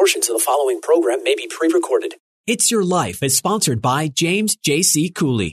[0.00, 2.14] Portions of the following program may be pre recorded.
[2.46, 5.10] It's Your Life is sponsored by James J.C.
[5.10, 5.52] Cooley.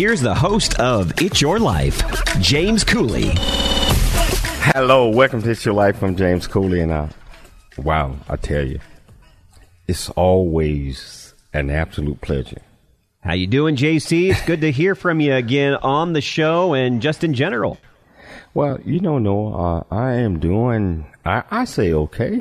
[0.00, 2.00] here's the host of It's Your Life,
[2.40, 3.32] James Cooley.
[4.72, 6.02] Hello, welcome to It's Your Life.
[6.02, 7.10] I'm James Cooley, and I,
[7.76, 8.80] wow, I tell you,
[9.86, 12.62] it's always an absolute pleasure.
[13.20, 14.30] How you doing, JC?
[14.30, 17.76] It's good to hear from you again on the show and just in general.
[18.54, 22.40] Well, you don't know, uh, I am doing, I, I say okay.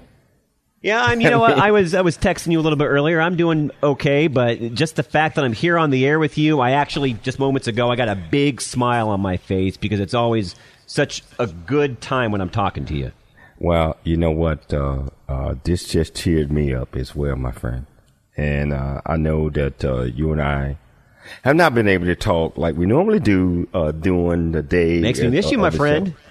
[0.82, 1.20] Yeah, I'm.
[1.20, 1.58] You know what?
[1.58, 3.20] I was I was texting you a little bit earlier.
[3.20, 6.62] I'm doing okay, but just the fact that I'm here on the air with you,
[6.62, 10.14] I actually just moments ago I got a big smile on my face because it's
[10.14, 10.56] always
[10.86, 13.12] such a good time when I'm talking to you.
[13.60, 14.74] Well, you know what?
[14.74, 17.86] Uh, uh, this just cheered me up as well, my friend.
[18.38, 20.78] And uh, I know that uh, you and I
[21.44, 25.02] have not been able to talk like we normally do uh, during the day.
[25.02, 26.08] Makes me miss you, my friend.
[26.08, 26.29] show.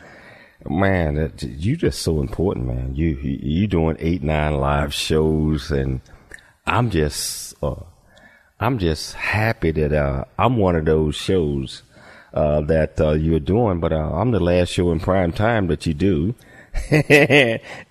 [0.67, 2.95] Man, that, you just so important, man.
[2.97, 6.01] You you you doing eight nine live shows, and
[6.67, 7.77] I'm just uh,
[8.59, 11.83] I'm just happy that uh, I'm one of those shows
[12.35, 13.79] uh, that uh, you're doing.
[13.79, 16.35] But uh, I'm the last show in prime time that you do,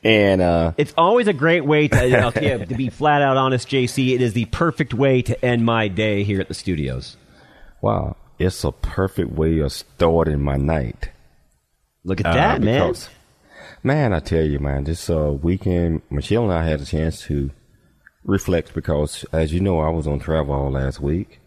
[0.04, 3.70] and uh, It's always a great way to I'll tell to be flat out honest,
[3.70, 4.14] JC.
[4.14, 7.16] It is the perfect way to end my day here at the studios.
[7.82, 11.12] wow, it's a perfect way of starting my night.
[12.08, 12.88] Look at Uh, that, man.
[12.88, 13.10] because-
[13.84, 17.52] Man, I tell you, man, this uh, weekend, Michelle and I had a chance to
[18.26, 21.40] reflect because, as you know, I was on travel all last week,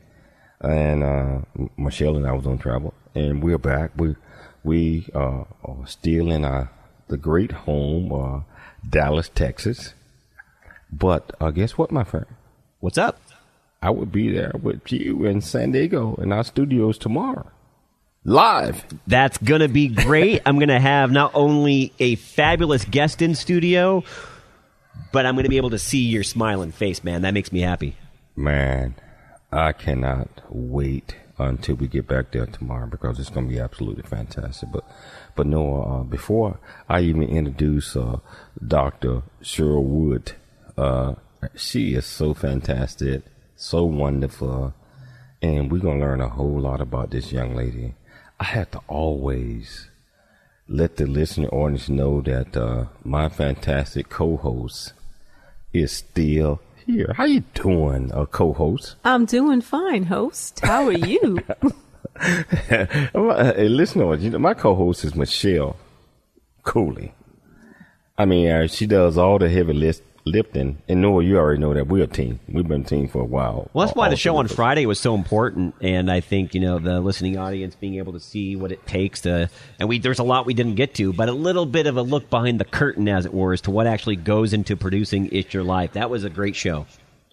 [0.61, 3.91] and uh, M- Michelle and I was on travel, and we're back.
[3.97, 4.15] We
[4.63, 6.71] we uh, are still in our
[7.09, 8.41] the great home, uh,
[8.89, 9.95] Dallas, Texas.
[10.93, 12.27] But uh, guess what, my friend?
[12.81, 13.19] What's up?
[13.83, 17.51] I would be there with you in San Diego in our studios tomorrow,
[18.25, 18.85] live.
[19.07, 20.43] That's going to be great.
[20.45, 24.05] I'm going to have not only a fabulous guest in studio,
[25.13, 27.23] but I'm going to be able to see your smiling face, man.
[27.23, 27.97] That makes me happy.
[28.37, 28.95] Man,
[29.51, 34.03] I cannot wait until we get back there tomorrow because it's going to be absolutely
[34.03, 34.71] fantastic.
[34.71, 34.85] But,
[35.35, 38.19] but no, uh, before I even introduce uh,
[38.67, 39.23] Dr.
[39.43, 40.33] Cheryl Wood,
[40.77, 41.15] uh,
[41.57, 43.23] she is so fantastic,
[43.57, 44.75] so wonderful,
[45.41, 47.95] and we're going to learn a whole lot about this young lady.
[48.41, 49.89] I have to always
[50.67, 54.95] let the listening audience know that uh, my fantastic co-host
[55.75, 57.13] is still here.
[57.19, 58.97] How you doing, uh, co-host?
[59.05, 60.61] I'm doing fine, host.
[60.61, 61.39] How are you?
[62.23, 65.77] Hey, listen, you know, my co-host is Michelle
[66.65, 67.15] Cooley.
[68.19, 71.75] I mean, uh, she does all the heavy list, lifting, and Noah, you already know
[71.75, 72.41] that we're a team.
[72.49, 73.71] We've been a team for a while.
[73.73, 74.49] Well, that's why the show on.
[74.49, 78.21] Friday was so important, and I think you know the listening audience being able to
[78.21, 81.29] see what it takes to, and we there's a lot we didn't get to, but
[81.29, 83.87] a little bit of a look behind the curtain, as it were, as to what
[83.87, 86.87] actually goes into producing "It's Your Life." That was a great show.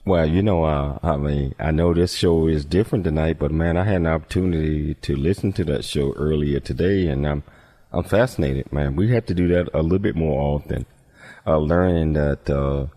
[0.06, 3.76] Well, you know, uh, I mean, I know this show is different tonight, but man,
[3.76, 7.44] I had an opportunity to listen to that show earlier today, and I'm
[7.92, 8.96] I'm fascinated, man.
[8.96, 10.86] We have to do that a little bit more often.
[11.48, 12.88] Uh, learning that uh,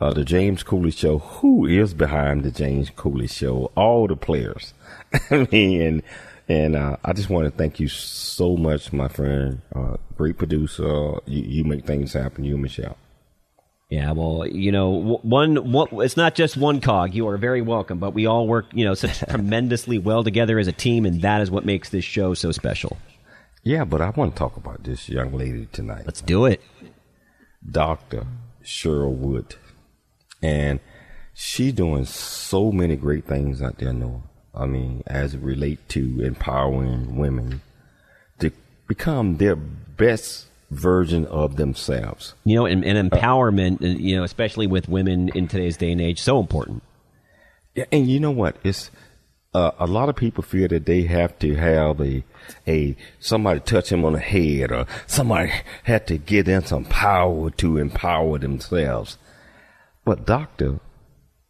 [0.00, 4.74] uh, the James Cooley Show, who is behind the James Cooley Show, all the players.
[5.30, 6.02] I mean, and
[6.48, 9.60] and uh, I just want to thank you so much, my friend.
[9.74, 10.84] Uh, great producer.
[11.26, 12.44] You, you make things happen.
[12.44, 12.96] You, Michelle.
[13.88, 17.14] Yeah, well, you know, one, one it's not just one cog.
[17.14, 20.66] You are very welcome, but we all work, you know, such tremendously well together as
[20.66, 22.96] a team, and that is what makes this show so special.
[23.62, 26.04] Yeah, but I want to talk about this young lady tonight.
[26.04, 26.60] Let's do it.
[27.70, 28.26] Dr.
[28.62, 29.56] Cheryl Wood.
[30.42, 30.80] And
[31.34, 34.22] she's doing so many great things out there, Noah.
[34.54, 37.60] I mean, as it relate to empowering women
[38.38, 38.50] to
[38.88, 42.34] become their best version of themselves.
[42.44, 46.00] You know, and, and empowerment, uh, you know, especially with women in today's day and
[46.00, 46.82] age, so important.
[47.74, 48.56] Yeah, and you know what?
[48.64, 48.90] It's
[49.56, 52.22] uh, a lot of people feel that they have to have a
[52.68, 55.50] a somebody touch them on the head or somebody
[55.84, 59.16] had to give them some power to empower themselves.
[60.04, 60.80] But Dr.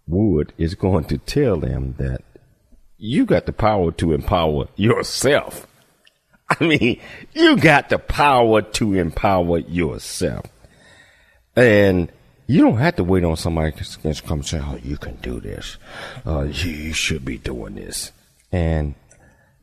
[0.06, 2.22] Wood is going to tell them that
[2.96, 5.66] you got the power to empower yourself.
[6.48, 7.00] I mean,
[7.32, 10.46] you got the power to empower yourself.
[11.56, 12.12] And
[12.46, 15.40] you don't have to wait on somebody to come and say, oh, you can do
[15.40, 15.76] this.
[16.26, 18.12] Uh, you should be doing this.
[18.52, 18.94] And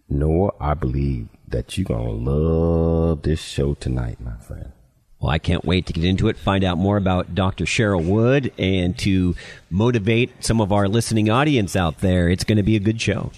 [0.09, 4.71] Noah, I believe that you're going to love this show tonight, my friend.
[5.19, 7.63] Well, I can't wait to get into it, find out more about Dr.
[7.63, 9.35] Cheryl Wood, and to
[9.69, 12.27] motivate some of our listening audience out there.
[12.27, 13.31] It's going to be a good show.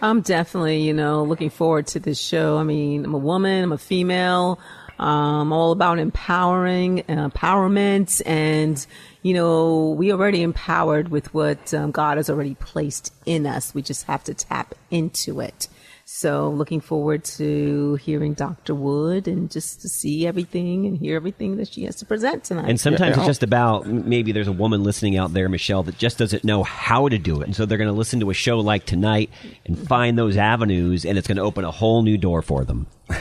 [0.00, 2.56] I'm definitely, you know, looking forward to this show.
[2.56, 4.58] I mean, I'm a woman, I'm a female,
[4.98, 8.86] um, all about empowering, uh, empowerment, and
[9.22, 13.74] you know, we already empowered with what um, God has already placed in us.
[13.74, 15.68] We just have to tap into it.
[16.08, 18.76] So looking forward to hearing Dr.
[18.76, 22.68] Wood and just to see everything and hear everything that she has to present tonight.
[22.68, 26.16] And sometimes it's just about maybe there's a woman listening out there, Michelle, that just
[26.16, 27.46] doesn't know how to do it.
[27.46, 29.30] And so they're going to listen to a show like tonight
[29.64, 32.86] and find those avenues and it's going to open a whole new door for them.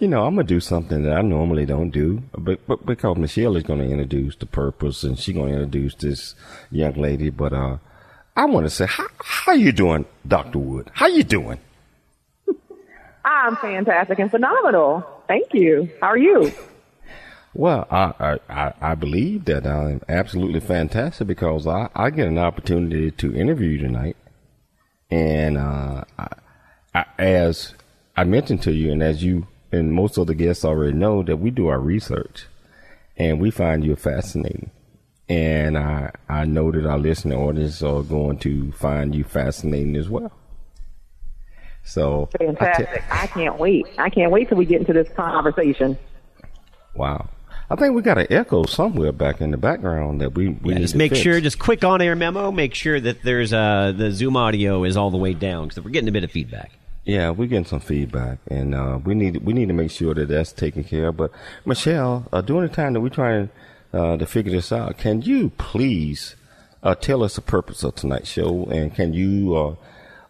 [0.00, 3.56] you know, I'm gonna do something that I normally don't do, but, but because Michelle
[3.56, 6.36] is gonna introduce the purpose and she's gonna introduce this
[6.70, 7.30] young lady.
[7.30, 7.78] But uh,
[8.36, 10.90] I want to say, how how you doing, Doctor Wood?
[10.94, 11.58] How you doing?
[13.28, 15.06] I'm fantastic and phenomenal.
[15.28, 15.90] Thank you.
[16.00, 16.50] How are you?
[17.52, 23.10] Well, I, I, I believe that I'm absolutely fantastic because I, I get an opportunity
[23.10, 24.16] to interview you tonight.
[25.10, 26.28] And uh, I,
[26.94, 27.74] I, as
[28.16, 31.36] I mentioned to you, and as you and most of the guests already know, that
[31.36, 32.46] we do our research
[33.18, 34.70] and we find you fascinating.
[35.28, 40.08] And I, I know that our listening audience are going to find you fascinating as
[40.08, 40.32] well.
[41.88, 42.88] So fantastic!
[42.88, 43.86] I, t- I can't wait.
[43.96, 45.96] I can't wait till we get into this conversation.
[46.94, 47.30] Wow.
[47.70, 50.80] I think we got an echo somewhere back in the background that we, we yeah,
[50.80, 51.22] just make fix.
[51.22, 54.96] sure, just quick on air memo, make sure that there's uh, the Zoom audio is
[54.96, 56.72] all the way down because we're getting a bit of feedback.
[57.04, 60.28] Yeah, we're getting some feedback, and uh, we need we need to make sure that
[60.28, 61.16] that's taken care of.
[61.16, 61.30] But
[61.64, 63.48] Michelle, uh, during the time that we're trying
[63.94, 66.36] uh, to figure this out, can you please
[66.82, 69.76] uh, tell us the purpose of tonight's show, and can you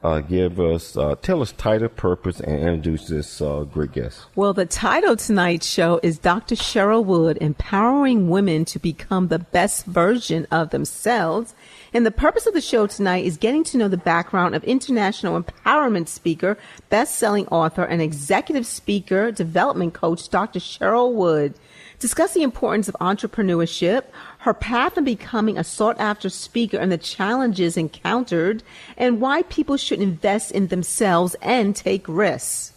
[0.03, 4.27] uh, give us, uh, tell us title, purpose, and introduce this uh, great guest.
[4.37, 6.55] Well, the title tonight's show is Dr.
[6.55, 11.55] Cheryl Wood, Empowering Women to Become the Best Version of Themselves.
[11.93, 15.43] And the purpose of the show tonight is getting to know the background of international
[15.43, 16.57] empowerment speaker,
[16.91, 20.61] best-selling author, and executive speaker, development coach, Dr.
[20.61, 21.55] Cheryl Wood
[21.99, 24.05] discuss the importance of entrepreneurship,
[24.39, 28.63] her path in becoming a sought after speaker and the challenges encountered,
[28.97, 32.73] and why people should invest in themselves and take risks.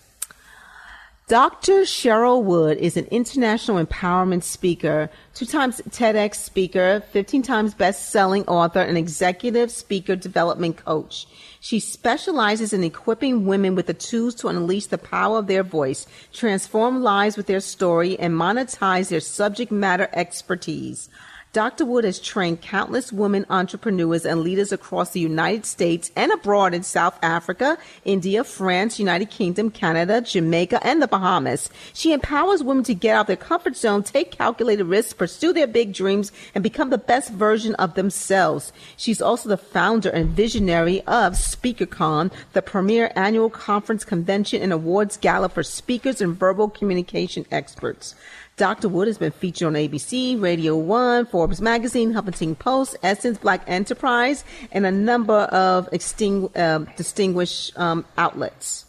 [1.31, 1.83] Dr.
[1.83, 8.45] Cheryl Wood is an international empowerment speaker, two times TEDx speaker, 15 times best selling
[8.48, 11.25] author, and executive speaker development coach.
[11.62, 16.06] She specializes in equipping women with the tools to unleash the power of their voice,
[16.33, 21.07] transform lives with their story, and monetize their subject matter expertise.
[21.53, 21.83] Dr.
[21.83, 26.81] Wood has trained countless women entrepreneurs and leaders across the United States and abroad in
[26.81, 31.69] South Africa, India, France, United Kingdom, Canada, Jamaica, and the Bahamas.
[31.92, 35.68] She empowers women to get out of their comfort zone, take calculated risks, pursue their
[35.68, 38.71] big dreams, and become the best version of themselves.
[38.95, 45.18] She's also the founder and visionary of SpeakerCon, the premier annual conference convention and awards
[45.18, 48.16] gala for speakers and verbal communication experts.
[48.61, 48.89] Dr.
[48.89, 54.44] Wood has been featured on ABC, Radio 1, Forbes Magazine, Huffington Post, Essence, Black Enterprise,
[54.71, 58.85] and a number of extingu- uh, distinguished um, outlets.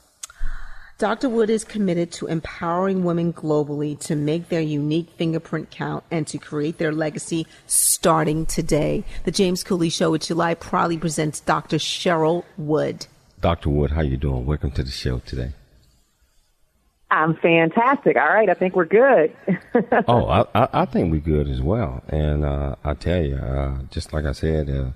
[0.98, 1.30] Dr.
[1.30, 6.36] Wood is committed to empowering women globally to make their unique fingerprint count and to
[6.36, 9.04] create their legacy starting today.
[9.24, 11.78] The James Cooley Show with July proudly presents Dr.
[11.78, 13.06] Cheryl Wood.
[13.40, 13.70] Dr.
[13.70, 14.44] Wood, how you doing?
[14.44, 15.54] Welcome to the show today.
[17.12, 18.16] I'm fantastic.
[18.16, 19.36] All right, I think we're good.
[20.08, 22.02] oh, I, I, I, think we're good as well.
[22.08, 24.92] And uh, I tell you, uh, just like I said, uh,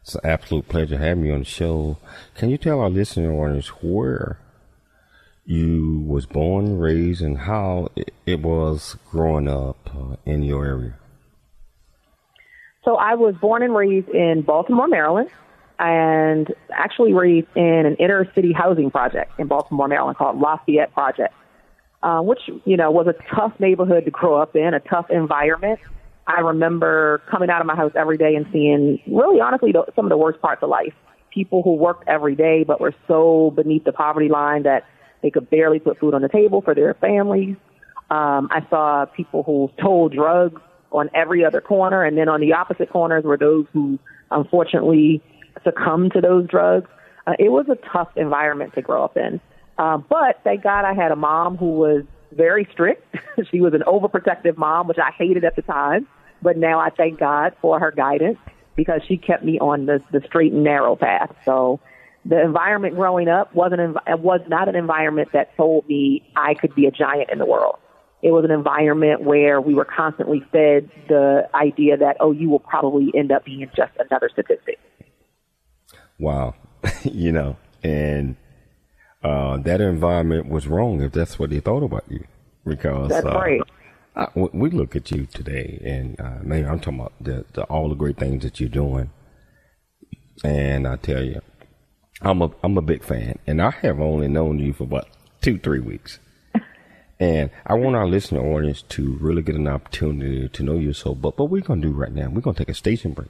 [0.00, 1.98] it's an absolute pleasure having you on the show.
[2.36, 4.38] Can you tell our listening audience where
[5.46, 10.94] you was born, raised, and how it, it was growing up uh, in your area?
[12.84, 15.28] So I was born and raised in Baltimore, Maryland
[15.80, 21.34] and actually raised in an inner city housing project in Baltimore, Maryland called Lafayette Project.
[22.02, 25.80] Uh, which you know was a tough neighborhood to grow up in, a tough environment.
[26.26, 30.04] I remember coming out of my house every day and seeing, really honestly, the, some
[30.04, 30.92] of the worst parts of life.
[31.32, 34.84] People who worked every day but were so beneath the poverty line that
[35.22, 37.56] they could barely put food on the table for their families.
[38.10, 40.60] Um, I saw people who sold drugs
[40.92, 43.98] on every other corner, and then on the opposite corners were those who
[44.30, 45.22] unfortunately
[45.64, 46.88] succumbed to those drugs.
[47.26, 49.40] Uh, it was a tough environment to grow up in.
[49.78, 53.16] Uh, but thank God I had a mom who was very strict.
[53.50, 56.06] she was an overprotective mom, which I hated at the time.
[56.42, 58.38] But now I thank God for her guidance
[58.76, 61.34] because she kept me on the, the straight and narrow path.
[61.44, 61.80] So
[62.24, 66.86] the environment growing up wasn't was not an environment that told me I could be
[66.86, 67.78] a giant in the world.
[68.22, 72.58] It was an environment where we were constantly fed the idea that oh, you will
[72.58, 74.78] probably end up being just another statistic.
[76.18, 76.54] Wow,
[77.04, 78.36] you know, and
[79.22, 82.24] uh, that environment was wrong if that's what they thought about you,
[82.64, 83.60] because that's uh, right.
[84.14, 87.88] I, we look at you today, and uh, man, I'm talking about the, the, all
[87.88, 89.10] the great things that you're doing.
[90.44, 91.40] And I tell you,
[92.22, 95.08] I'm a I'm a big fan, and I have only known you for about
[95.40, 96.18] two three weeks.
[97.20, 101.16] And I want our listener audience to really get an opportunity to know you so.
[101.16, 103.28] But what we're gonna do right now, we're gonna take a station break.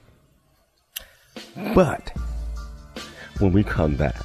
[1.74, 2.12] But
[3.38, 4.20] when we come back,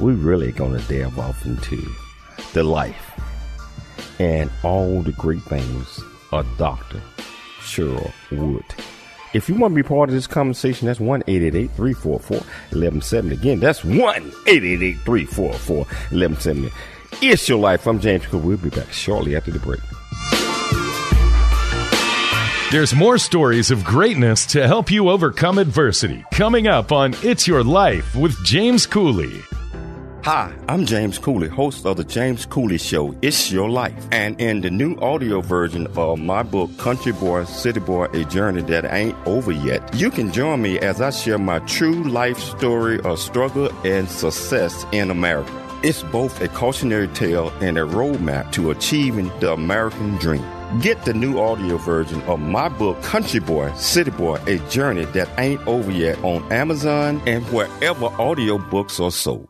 [0.00, 1.86] we're really gonna delve off into
[2.54, 3.12] the life
[4.18, 6.00] and all the great things
[6.32, 7.00] of Dr.
[7.60, 8.64] Cheryl Wood.
[9.32, 13.34] If you want to be part of this conversation, that's 1 344 1170.
[13.36, 16.72] Again, that's 1 344 1170.
[17.22, 17.86] It's your life.
[17.86, 18.42] I'm James Cook.
[18.42, 19.80] We'll be back shortly after the break.
[22.72, 27.64] There's more stories of greatness to help you overcome adversity coming up on It's Your
[27.64, 29.42] Life with James Cooley.
[30.22, 34.06] Hi, I'm James Cooley, host of the James Cooley Show, It's Your Life.
[34.12, 38.60] And in the new audio version of my book, Country Boy, City Boy, A Journey
[38.60, 43.00] That Ain't Over Yet, you can join me as I share my true life story
[43.00, 45.50] of struggle and success in America.
[45.82, 50.44] It's both a cautionary tale and a roadmap to achieving the American dream.
[50.82, 55.30] Get the new audio version of my book, Country Boy, City Boy, A Journey That
[55.38, 59.49] Ain't Over Yet on Amazon and wherever audiobooks are sold.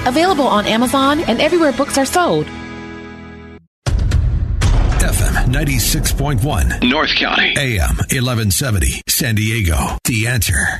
[0.05, 2.45] available on Amazon and everywhere books are sold.
[5.01, 7.53] FM 96.1 North County.
[7.57, 9.97] AM 1170 San Diego.
[10.05, 10.79] The answer.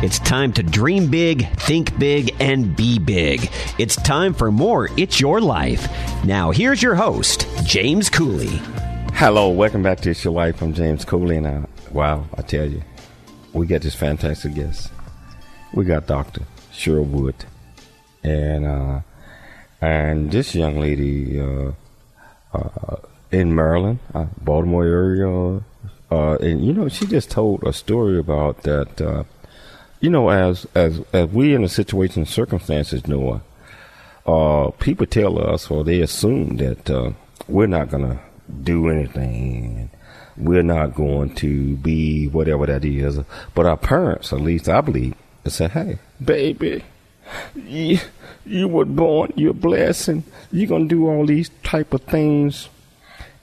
[0.00, 3.50] It's time to dream big, think big, and be big.
[3.78, 5.88] It's time for more It's Your Life.
[6.24, 8.60] Now, here's your host, James Cooley.
[9.14, 10.62] Hello, welcome back to It's Your Life.
[10.62, 12.80] I'm James Cooley, and I, wow, I tell you,
[13.52, 14.92] we got this fantastic guest.
[15.72, 16.42] We got Dr.
[16.72, 17.44] Cheryl Wood,
[18.22, 19.00] and uh,
[19.80, 21.72] and this young lady uh,
[22.52, 22.96] uh,
[23.30, 25.62] in Maryland, uh, Baltimore area,
[26.10, 29.00] uh, and you know, she just told a story about that.
[29.00, 29.24] Uh,
[30.00, 33.42] you know, as as as we in a situation and circumstances, Noah,
[34.26, 37.10] uh, people tell us or they assume that uh,
[37.46, 38.20] we're not gonna
[38.62, 39.90] do anything.
[40.36, 43.18] We're not going to be whatever that is.
[43.56, 45.14] But our parents, at least I believe,
[45.50, 46.84] say, "Hey, baby,
[47.54, 47.98] you,
[48.46, 50.24] you were born, you're a blessing.
[50.50, 52.68] You're gonna do all these type of things,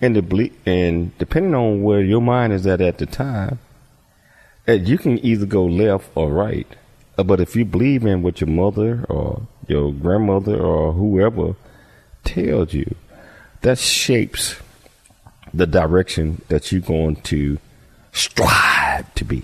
[0.02, 3.60] and the ble- and depending on where your mind is at at the time,
[4.68, 6.68] you can either go left or right.
[7.18, 11.56] Uh, But if you believe in what your mother or your grandmother or whoever
[12.24, 12.96] tells you,
[13.62, 14.56] that shapes
[15.54, 17.58] the direction that you're going to
[18.12, 19.44] strive to be.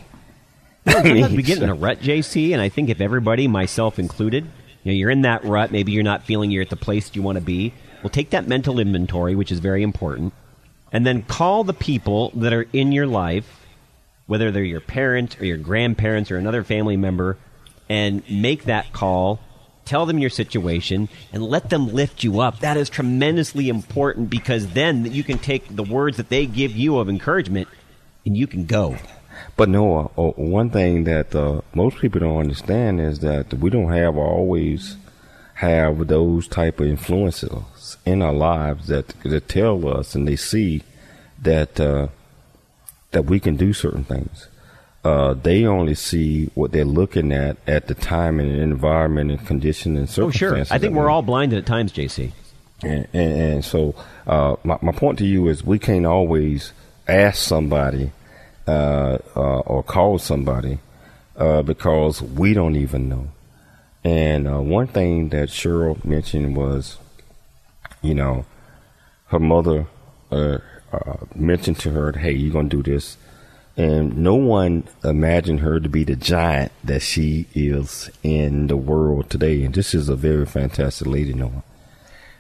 [0.85, 4.45] We get in a rut, JC, and I think if everybody, myself included,
[4.83, 7.21] you know, you're in that rut, maybe you're not feeling you're at the place you
[7.21, 7.73] want to be.
[8.01, 10.33] Well, take that mental inventory, which is very important,
[10.91, 13.59] and then call the people that are in your life,
[14.25, 17.37] whether they're your parents or your grandparents or another family member,
[17.89, 19.39] and make that call.
[19.83, 22.59] Tell them your situation and let them lift you up.
[22.59, 26.97] That is tremendously important because then you can take the words that they give you
[26.97, 27.67] of encouragement
[28.25, 28.95] and you can go.
[29.57, 33.91] But Noah, uh, one thing that uh, most people don't understand is that we don't
[33.91, 34.97] have always
[35.55, 40.81] have those type of influences in our lives that that tell us and they see
[41.39, 42.07] that uh,
[43.11, 44.47] that we can do certain things.
[45.03, 49.97] Uh, they only see what they're looking at at the time and environment and condition
[49.97, 50.41] and circumstances.
[50.41, 50.75] Oh, sure.
[50.75, 52.31] I think we're all blinded at times, JC.
[52.83, 53.95] and, and, and so,
[54.27, 56.73] uh, my, my point to you is we can't always
[57.07, 58.11] ask somebody
[58.67, 60.79] uh, uh, or call somebody
[61.35, 63.27] uh, because we don't even know.
[64.03, 66.97] And uh, one thing that Cheryl mentioned was,
[68.01, 68.45] you know,
[69.27, 69.87] her mother
[70.31, 70.57] uh,
[71.35, 73.17] mentioned to her, "Hey, you're gonna do this,"
[73.77, 79.29] and no one imagined her to be the giant that she is in the world
[79.29, 79.63] today.
[79.63, 81.63] And this is a very fantastic lady, Noah.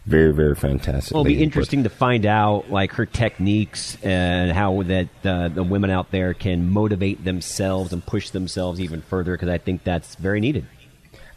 [0.05, 1.13] Very, very fantastic.
[1.13, 5.63] Well, it'll be interesting to find out like her techniques and how that uh, the
[5.63, 10.15] women out there can motivate themselves and push themselves even further because I think that's
[10.15, 10.65] very needed.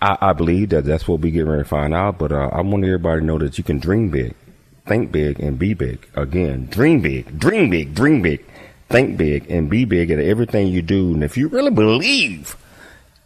[0.01, 2.19] I, I believe that that's what we get ready to find out.
[2.19, 4.35] But uh, I want everybody to know that you can dream big,
[4.87, 6.09] think big, and be big.
[6.15, 8.47] Again, dream big, dream big, dream big,
[8.89, 11.13] think big, and be big at everything you do.
[11.13, 12.57] And if you really believe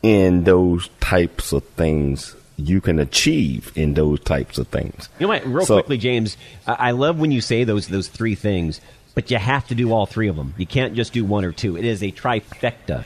[0.03, 5.09] in those types of things, you can achieve in those types of things.
[5.19, 5.47] You know what?
[5.47, 8.81] Real So- quickly, James, I-, I love when you say those those three things,
[9.15, 10.55] but you have to do all three of them.
[10.59, 11.77] You can't just do one or two.
[11.77, 13.05] It is a trifecta.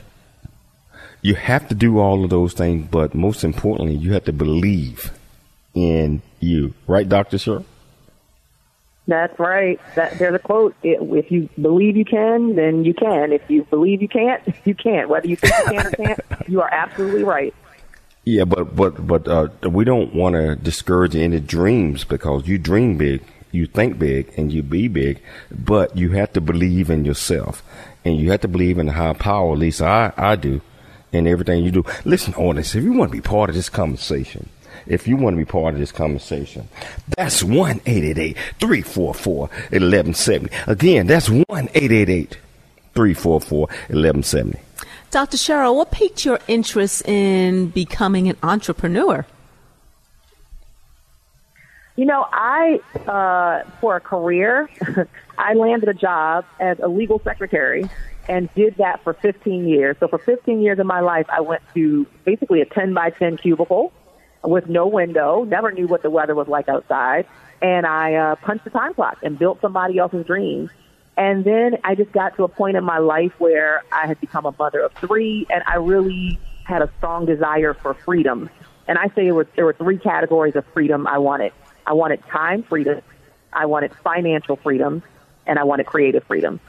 [1.21, 5.11] You have to do all of those things, but most importantly, you have to believe
[5.73, 6.73] in you.
[6.85, 7.37] Right, Dr.
[7.37, 7.63] Sher?
[9.07, 9.79] That's right.
[9.95, 10.75] That, there's a quote.
[10.81, 13.33] If you believe you can, then you can.
[13.33, 15.09] If you believe you can't, you can't.
[15.09, 17.53] Whether you think you can or can't, you are absolutely right.
[18.25, 22.97] Yeah, but but but uh, we don't want to discourage any dreams because you dream
[22.97, 25.21] big, you think big, and you be big.
[25.51, 27.61] But you have to believe in yourself,
[28.05, 29.51] and you have to believe in the higher power.
[29.53, 30.61] At least I I do,
[31.11, 31.83] in everything you do.
[32.05, 34.49] Listen, audience, if you want to be part of this conversation.
[34.85, 36.67] If you want to be part of this conversation,
[37.15, 40.49] that's 1 344 1170.
[40.67, 44.59] Again, that's 1 344 1170.
[45.13, 45.37] Dr.
[45.37, 49.27] Cheryl, what piqued your interest in becoming an entrepreneur?
[51.95, 54.67] You know, I, uh, for a career,
[55.37, 57.87] I landed a job as a legal secretary
[58.27, 59.97] and did that for 15 years.
[59.99, 63.37] So for 15 years of my life, I went to basically a 10 by 10
[63.37, 63.93] cubicle
[64.43, 67.27] with no window, never knew what the weather was like outside.
[67.61, 70.71] And I uh, punched the time clock and built somebody else's dreams.
[71.15, 74.45] And then I just got to a point in my life where I had become
[74.45, 78.49] a mother of three and I really had a strong desire for freedom.
[78.87, 81.53] And I say it was, there were three categories of freedom I wanted.
[81.85, 83.01] I wanted time freedom,
[83.51, 85.03] I wanted financial freedom,
[85.45, 86.59] and I wanted creative freedom.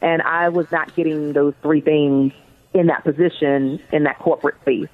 [0.00, 2.32] And I was not getting those three things
[2.74, 4.88] in that position in that corporate space.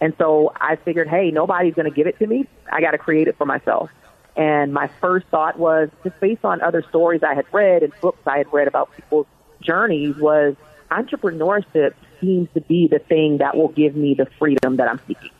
[0.00, 2.46] And so I figured, hey, nobody's going to give it to me.
[2.70, 3.90] I got to create it for myself.
[4.36, 8.20] And my first thought was just based on other stories I had read and books
[8.26, 9.26] I had read about people's
[9.60, 10.56] journeys was
[10.90, 15.30] entrepreneurship seems to be the thing that will give me the freedom that I'm seeking.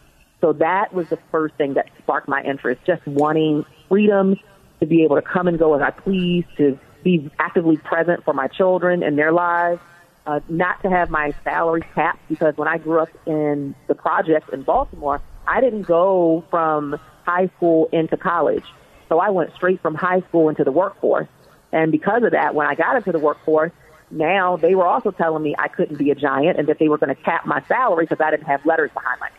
[0.40, 4.36] So that was the first thing that sparked my interest, just wanting freedom
[4.80, 8.34] to be able to come and go as I please, to be actively present for
[8.34, 9.80] my children and their lives,
[10.26, 14.48] uh, not to have my salary capped because when I grew up in the projects
[14.52, 18.64] in Baltimore, I didn't go from high school into college.
[19.08, 21.28] So I went straight from high school into the workforce.
[21.72, 23.72] And because of that, when I got into the workforce,
[24.10, 26.98] now they were also telling me I couldn't be a giant and that they were
[26.98, 29.36] going to cap my salary because I didn't have letters behind my name.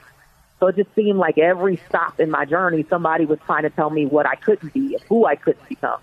[0.60, 3.90] So it just seemed like every stop in my journey, somebody was trying to tell
[3.90, 6.00] me what I couldn't be and who I couldn't become.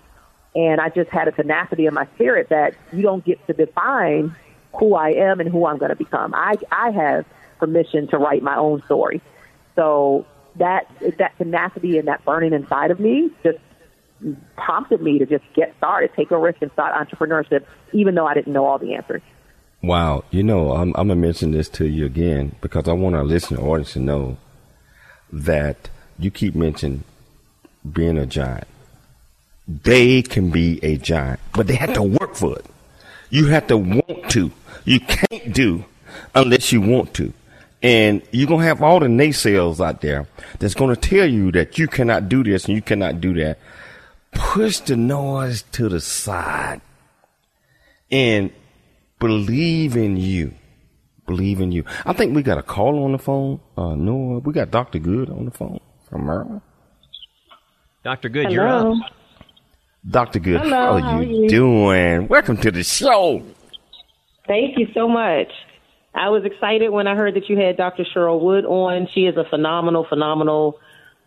[0.55, 4.35] And I just had a tenacity in my spirit that you don't get to define
[4.73, 6.35] who I am and who I'm going to become.
[6.35, 7.27] I, I have
[7.59, 9.21] permission to write my own story.
[9.75, 10.25] So
[10.57, 10.89] that
[11.19, 13.59] that tenacity and that burning inside of me just
[14.57, 18.35] prompted me to just get started, take a risk, and start entrepreneurship, even though I
[18.35, 19.23] didn't know all the answers.
[19.83, 23.25] Wow, you know, I'm, I'm gonna mention this to you again because I want our
[23.25, 24.39] listener audience to know
[25.31, 27.05] that you keep mentioning
[27.91, 28.69] being a giant.
[29.67, 32.67] They can be a giant, but they have to work for it.
[33.31, 34.53] You have to want to.
[34.85, 35.85] You can't do
[36.35, 37.33] unless you want to.
[37.85, 40.27] And you're going to have all the naysayers out there
[40.59, 43.59] that's going to tell you that you cannot do this and you cannot do that.
[44.33, 46.81] Push the noise to the side
[48.11, 48.51] and
[49.19, 50.55] believe in you.
[51.27, 51.85] Believe in you.
[52.07, 53.61] I think we got a call on the phone.
[53.77, 54.99] Uh, Noah, we got Dr.
[54.99, 56.63] Good on the phone from Maryland.
[58.03, 58.31] Dr.
[58.31, 58.97] Good, you're up.
[60.09, 60.39] Dr.
[60.39, 61.49] Good, Hello, how, are how are you you?
[61.51, 62.29] doing?
[62.29, 63.43] Welcome to the show.
[64.47, 65.49] Thank you so much.
[66.15, 68.05] I was excited when I heard that you had Dr.
[68.15, 69.09] Cheryl Wood on.
[69.15, 70.79] She is a phenomenal, phenomenal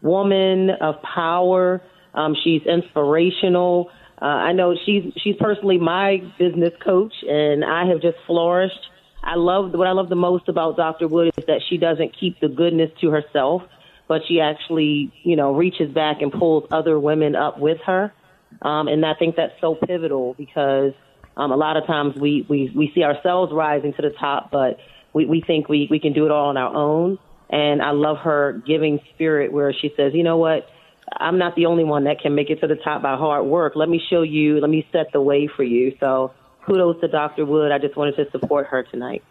[0.02, 1.82] woman of power.
[2.13, 3.91] Um, she's inspirational.
[4.21, 8.80] Uh, I know she's she's personally my business coach, and I have just flourished.
[9.21, 11.08] I love what I love the most about Dr.
[11.08, 13.63] Wood is that she doesn't keep the goodness to herself,
[14.08, 18.13] but she actually, you know, reaches back and pulls other women up with her.
[18.62, 20.93] Um, and I think that's so pivotal because
[21.38, 24.80] um, a lot of times we, we, we see ourselves rising to the top, but
[25.13, 27.19] we, we think we, we can do it all on our own.
[27.50, 30.67] And I love her giving spirit where she says, you know what?
[31.13, 33.73] I'm not the only one that can make it to the top by hard work.
[33.76, 35.95] Let me show you, let me set the way for you.
[36.00, 36.34] So
[36.65, 37.45] kudos to Dr.
[37.45, 37.71] Wood.
[37.71, 39.23] I just wanted to support her tonight.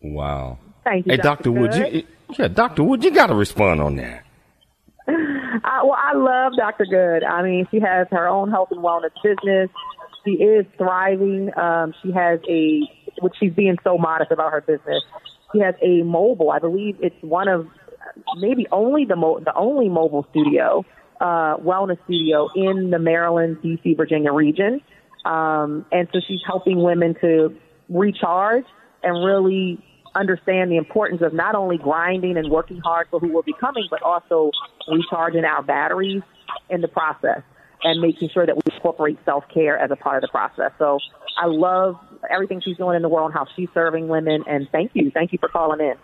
[0.00, 0.58] Wow.
[0.84, 1.50] Thank you, Hey, Dr.
[1.50, 1.52] Dr.
[1.52, 2.02] Wood, you,
[2.38, 2.84] yeah, Dr.
[2.84, 4.24] Wood, you got to respond on that.
[5.08, 6.86] I, well, I love Dr.
[6.86, 7.24] Good.
[7.24, 9.68] I mean, she has her own health and wellness business.
[10.24, 11.50] She is thriving.
[11.56, 12.82] Um, she has a,
[13.20, 15.02] which she's being so modest about her business.
[15.52, 16.50] She has a mobile.
[16.50, 17.68] I believe it's one of
[18.38, 20.84] maybe only the mo- the only mobile studio,
[21.20, 24.80] uh, wellness studio in the Maryland, D.C., Virginia region.
[25.24, 27.56] Um, and so she's helping women to
[27.88, 28.64] recharge
[29.02, 33.42] and really understand the importance of not only grinding and working hard for who we're
[33.42, 34.50] becoming, but also
[34.88, 36.22] recharging our batteries
[36.70, 37.42] in the process
[37.84, 40.72] and making sure that we incorporate self care as a part of the process.
[40.78, 40.98] So
[41.40, 41.96] I love
[42.30, 45.38] everything she's doing in the world, how she's serving women, and thank you, thank you
[45.38, 45.94] for calling in.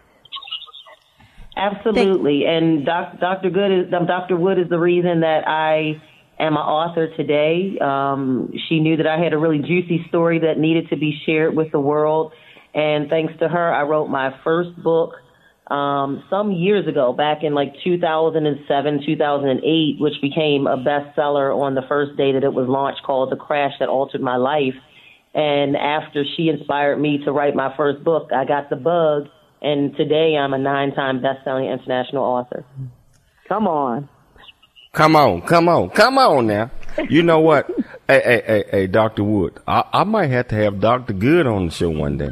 [1.56, 2.44] Absolutely.
[2.46, 3.50] And doc, Dr.
[3.50, 4.36] Good is, um, Dr.
[4.36, 6.00] Wood is the reason that I
[6.38, 7.78] am an author today.
[7.80, 11.56] Um, she knew that I had a really juicy story that needed to be shared
[11.56, 12.32] with the world.
[12.74, 15.14] And thanks to her, I wrote my first book,
[15.70, 21.82] um, some years ago, back in like 2007, 2008, which became a bestseller on the
[21.88, 24.74] first day that it was launched called The Crash That Altered My Life.
[25.34, 29.28] And after she inspired me to write my first book, I got the bug.
[29.60, 32.64] And today I'm a nine time best selling international author.
[33.46, 34.08] Come on.
[34.92, 36.70] Come on, come on, come on now.
[37.08, 37.68] You know what?
[38.08, 39.24] hey, hey, hey, hey, Dr.
[39.24, 41.12] Wood, I, I might have to have Dr.
[41.12, 42.30] Good on the show one day.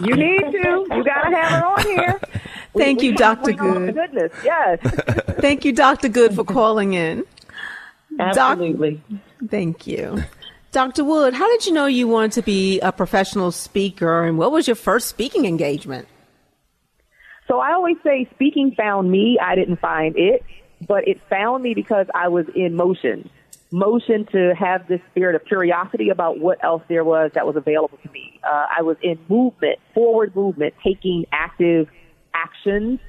[0.00, 0.86] You need to.
[0.90, 2.20] You got to have her on here.
[2.76, 3.42] Thank We- you, Dr.
[3.42, 4.12] bring on the Good.
[4.12, 4.78] Goodness, yes.
[5.40, 6.08] Thank you, Dr.
[6.08, 7.24] Good, for calling in.
[8.16, 9.00] Doc- Absolutely.
[9.48, 10.22] Thank you.
[10.72, 11.04] Dr.
[11.04, 14.66] Wood, how did you know you wanted to be a professional speaker and what was
[14.66, 16.08] your first speaking engagement?
[17.46, 19.38] So I always say speaking found me.
[19.40, 20.42] I didn't find it,
[20.88, 23.30] but it found me because I was in motion.
[23.74, 27.98] Motion to have this spirit of curiosity about what else there was that was available
[28.04, 28.38] to me.
[28.44, 31.88] Uh, I was in movement, forward movement, taking active
[32.32, 33.00] actions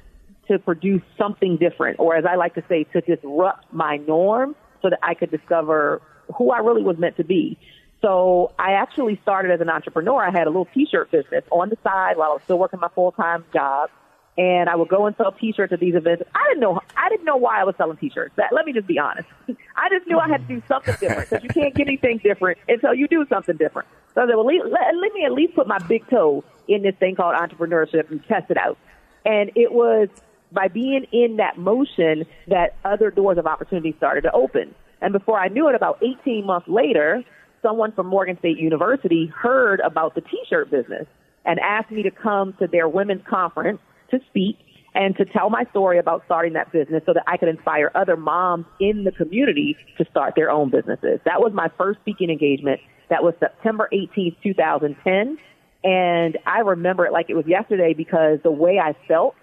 [0.48, 4.90] to produce something different, or as I like to say, to disrupt my norm so
[4.90, 6.02] that I could discover
[6.36, 7.56] who I really was meant to be.
[8.02, 10.20] So I actually started as an entrepreneur.
[10.20, 12.88] I had a little t-shirt business on the side while I was still working my
[12.92, 13.90] full-time job.
[14.38, 16.22] And I would go and sell t-shirts at these events.
[16.34, 18.34] I didn't know, I didn't know why I was selling t-shirts.
[18.36, 19.28] That, let me just be honest.
[19.48, 22.58] I just knew I had to do something different because you can't get anything different
[22.68, 23.88] until you do something different.
[24.14, 26.82] So I said, well, let, let, let me at least put my big toe in
[26.82, 28.76] this thing called entrepreneurship and test it out.
[29.24, 30.08] And it was
[30.52, 34.74] by being in that motion that other doors of opportunity started to open.
[35.00, 37.22] And before I knew it, about 18 months later,
[37.62, 41.06] someone from Morgan State University heard about the t-shirt business
[41.44, 44.56] and asked me to come to their women's conference to speak
[44.96, 48.16] and to tell my story about starting that business so that I could inspire other
[48.16, 51.20] moms in the community to start their own businesses.
[51.26, 52.80] That was my first speaking engagement.
[53.10, 55.38] That was September 18th, 2010.
[55.84, 59.34] And I remember it like it was yesterday because the way I felt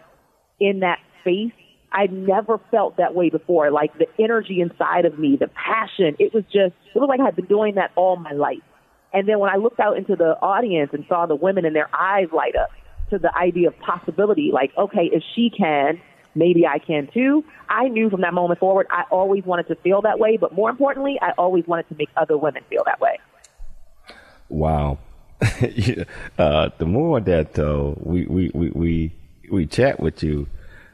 [0.60, 1.54] in that space,
[1.91, 3.69] I never felt that way before.
[3.69, 7.26] Like the energy inside of me, the passion, it was just, it was like I
[7.26, 8.63] had been doing that all my life.
[9.13, 11.89] And then when I looked out into the audience and saw the women and their
[11.95, 12.71] eyes light up
[13.13, 16.02] to the idea of possibility, like, okay, if she can,
[16.36, 17.43] maybe I can too.
[17.69, 20.69] I knew from that moment forward, I always wanted to feel that way, but more
[20.69, 23.19] importantly, I always wanted to make other women feel that way.
[24.49, 24.97] Wow.
[25.41, 29.13] uh, the more that uh, we, we, we, we,
[29.52, 30.47] we chat with you,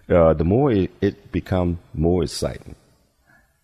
[0.09, 2.75] uh, the more it, it becomes more exciting.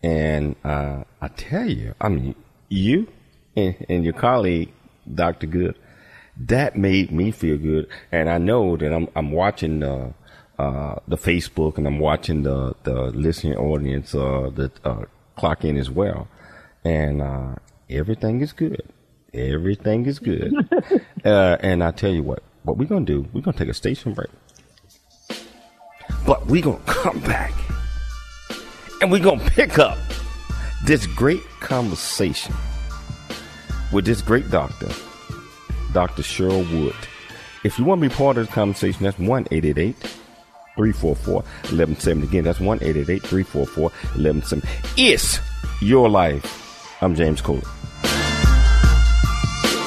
[0.02, 2.34] And uh, I tell you, I mean,
[2.68, 3.08] you
[3.54, 4.72] and, and your colleague,
[5.12, 5.46] Dr.
[5.46, 5.76] Good,
[6.38, 7.88] that made me feel good.
[8.12, 10.12] And I know that I'm, I'm watching uh,
[10.58, 15.04] uh, the Facebook and I'm watching the, the listening audience uh, the, uh,
[15.36, 16.28] clock in as well.
[16.84, 17.56] And uh,
[17.90, 18.82] everything is good.
[19.34, 20.54] Everything is good.
[21.24, 23.70] uh, and I tell you what, what we're going to do, we're going to take
[23.70, 24.30] a station break.
[26.26, 27.52] But we're going to come back
[29.00, 29.98] and we're going to pick up
[30.84, 32.54] this great conversation
[33.92, 34.88] with this great doctor,
[35.96, 36.20] Dr.
[36.20, 36.94] Cheryl Wood.
[37.64, 42.26] If you want to be part of the conversation, that's 1 344 1170.
[42.26, 44.68] Again, that's 1 344 1170.
[44.98, 45.40] It's
[45.80, 47.02] your life.
[47.02, 47.62] I'm James Cooley.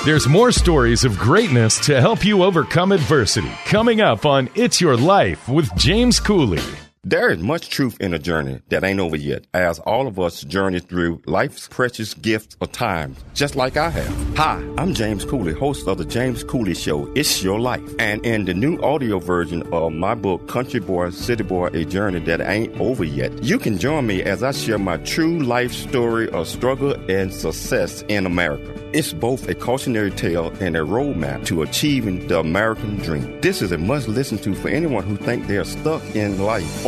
[0.04, 4.98] There's more stories of greatness to help you overcome adversity coming up on It's Your
[4.98, 6.89] Life with James Cooley.
[7.06, 10.42] There is much truth in a journey that ain't over yet, as all of us
[10.42, 14.38] journey through life's precious gifts of time, just like I have.
[14.38, 17.90] Hi, I'm James Cooley, host of the James Cooley Show, It's Your Life.
[18.00, 22.20] And in the new audio version of my book, Country Boy, City Boy, A Journey
[22.20, 26.30] That Ain't Over Yet, you can join me as I share my true life story
[26.32, 28.76] of struggle and success in America.
[28.92, 33.40] It's both a cautionary tale and a roadmap to achieving the American dream.
[33.40, 36.88] This is a must listen to for anyone who think they are stuck in life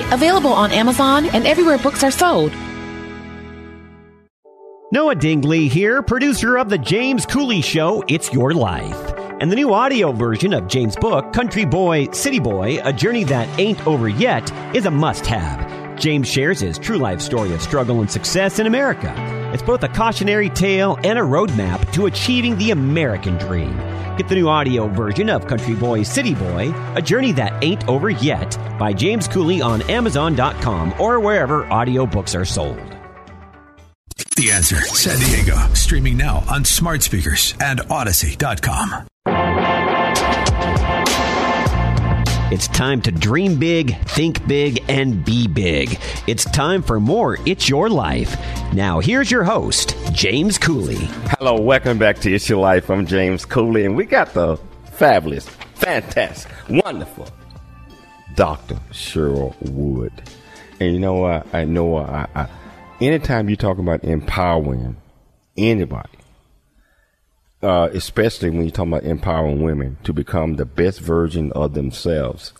[0.11, 2.51] available on Amazon and everywhere books are sold.
[4.93, 9.13] Noah Dingley here, producer of The James Cooley Show, It's Your Life.
[9.39, 13.47] And the new audio version of James' book, Country Boy, City Boy, A Journey That
[13.57, 15.97] Ain't Over Yet, is a must have.
[15.97, 19.40] James shares his true life story of struggle and success in America.
[19.53, 23.75] It's both a cautionary tale and a roadmap to achieving the American dream.
[24.17, 28.09] Get the new audio version of Country Boy, City Boy, A Journey That Ain't Over
[28.09, 32.77] Yet by James Cooley on Amazon.com or wherever audiobooks are sold.
[34.35, 39.07] The Answer San Diego, streaming now on smart speakers and Odyssey.com.
[42.51, 45.97] It's time to dream big, think big, and be big.
[46.27, 48.35] It's time for more It's Your Life.
[48.73, 50.97] Now, here's your host, James Cooley.
[51.39, 52.89] Hello, welcome back to It's Your Life.
[52.91, 54.57] I'm James Cooley, and we got the
[54.91, 57.29] fabulous, fantastic, wonderful
[58.35, 58.75] Dr.
[58.91, 60.11] Cheryl Wood.
[60.81, 61.47] And you know what?
[61.55, 62.49] I know I, I,
[62.99, 64.97] anytime you talk about empowering
[65.55, 66.09] anybody,
[67.61, 72.53] uh, especially when you're talking about empowering women to become the best version of themselves.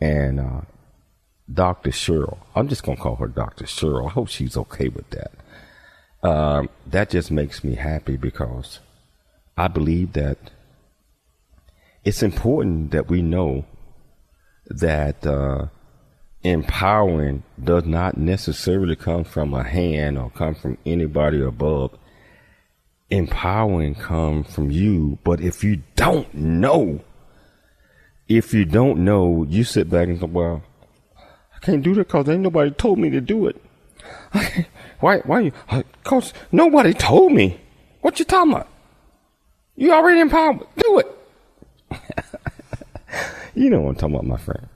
[0.00, 0.60] And uh,
[1.52, 1.90] Dr.
[1.90, 3.64] Cheryl, I'm just going to call her Dr.
[3.64, 4.08] Cheryl.
[4.08, 5.32] I hope she's okay with that.
[6.28, 8.80] Um, that just makes me happy because
[9.56, 10.38] I believe that
[12.02, 13.66] it's important that we know
[14.66, 15.66] that uh,
[16.42, 21.96] empowering does not necessarily come from a hand or come from anybody above
[23.10, 25.18] empowering come from you.
[25.24, 27.00] But if you don't know,
[28.28, 30.62] if you don't know, you sit back and go, well,
[31.16, 33.62] I can't do that because ain't nobody told me to do it.
[35.00, 35.18] why?
[35.18, 35.52] Why you?
[35.68, 37.60] Uh, Coach, nobody told me.
[38.00, 38.68] What you talking about?
[39.76, 40.60] You already empowered.
[40.76, 41.06] Do it.
[43.54, 44.68] you know what I'm talking about, my friend.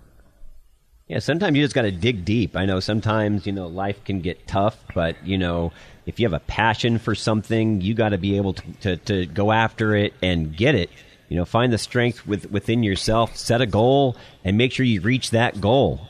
[1.09, 2.55] Yeah, sometimes you just got to dig deep.
[2.55, 5.73] I know sometimes, you know, life can get tough, but, you know,
[6.05, 9.27] if you have a passion for something, you got to be able to, to, to,
[9.27, 10.91] go after it and get it.
[11.31, 15.01] You know, find the strength with, within yourself, set a goal, and make sure you
[15.01, 16.09] reach that goal.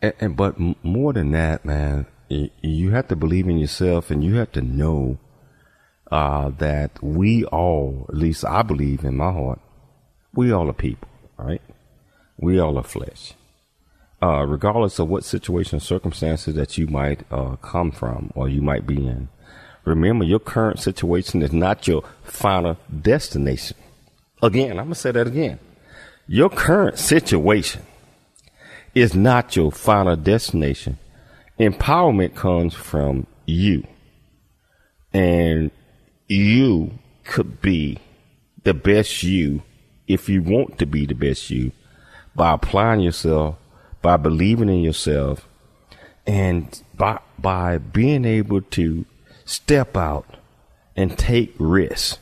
[0.00, 4.36] And, and but more than that, man, you have to believe in yourself, and you
[4.36, 5.18] have to know
[6.10, 9.60] uh, that we all, at least I believe in my heart,
[10.34, 11.62] we all are people, right?
[12.38, 13.34] We all are flesh.
[14.20, 18.60] Uh, regardless of what situation, or circumstances that you might uh, come from or you
[18.60, 19.28] might be in,
[19.84, 23.76] remember your current situation is not your final destination.
[24.42, 25.60] Again, I'm gonna say that again.
[26.26, 27.82] Your current situation
[28.94, 30.98] is not your final destination.
[31.58, 33.86] Empowerment comes from you.
[35.12, 35.70] And
[36.26, 37.98] you could be
[38.64, 39.62] the best you
[40.06, 41.72] if you want to be the best you
[42.34, 43.56] by applying yourself,
[44.02, 45.48] by believing in yourself,
[46.26, 49.04] and by, by being able to
[49.44, 50.36] step out
[50.96, 52.18] and take risks.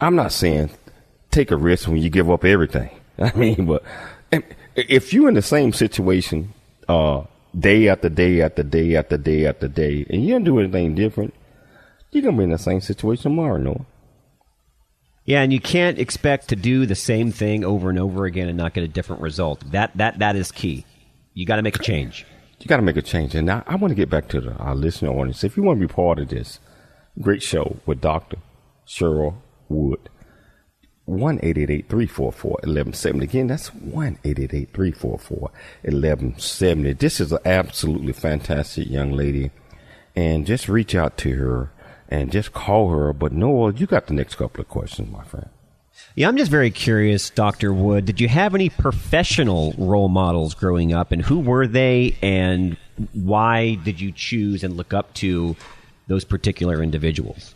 [0.00, 0.70] I'm not saying
[1.30, 2.90] take a risk when you give up everything.
[3.18, 3.82] I mean, but
[4.74, 6.52] if you're in the same situation,
[6.88, 7.24] uh,
[7.58, 11.34] day after day after day after day after day, and you don't do anything different,
[12.10, 13.86] you're gonna be in the same situation tomorrow, Noah.
[15.26, 18.56] Yeah, and you can't expect to do the same thing over and over again and
[18.56, 19.60] not get a different result.
[19.72, 20.86] That that that is key.
[21.34, 22.24] You got to make a change.
[22.60, 23.34] You got to make a change.
[23.34, 25.44] And now I want to get back to the, our listener audience.
[25.44, 26.60] If you want to be part of this
[27.20, 28.38] great show with Dr.
[28.86, 29.34] Cheryl
[29.68, 30.08] Wood,
[31.06, 33.24] one eight eight eight three four four eleven seventy.
[33.24, 35.50] Again, that's one eight eight eight three four four
[35.82, 36.92] eleven seventy.
[36.92, 39.50] This is an absolutely fantastic young lady.
[40.14, 41.72] And just reach out to her
[42.08, 43.12] and just call her.
[43.12, 45.48] But Noah, you got the next couple of questions, my friend.
[46.14, 47.72] Yeah, I'm just very curious, Dr.
[47.72, 48.04] Wood.
[48.04, 52.76] Did you have any professional role models growing up, and who were they, and
[53.12, 55.56] why did you choose and look up to
[56.06, 57.54] those particular individuals?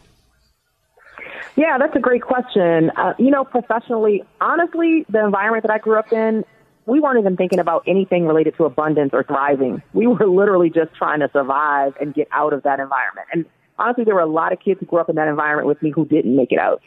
[1.56, 2.90] Yeah, that's a great question.
[2.96, 6.44] Uh, you know, professionally, honestly, the environment that I grew up in,
[6.86, 9.82] we weren't even thinking about anything related to abundance or thriving.
[9.92, 13.28] We were literally just trying to survive and get out of that environment.
[13.32, 13.44] And
[13.80, 15.90] honestly, there were a lot of kids who grew up in that environment with me
[15.90, 16.80] who didn't make it out.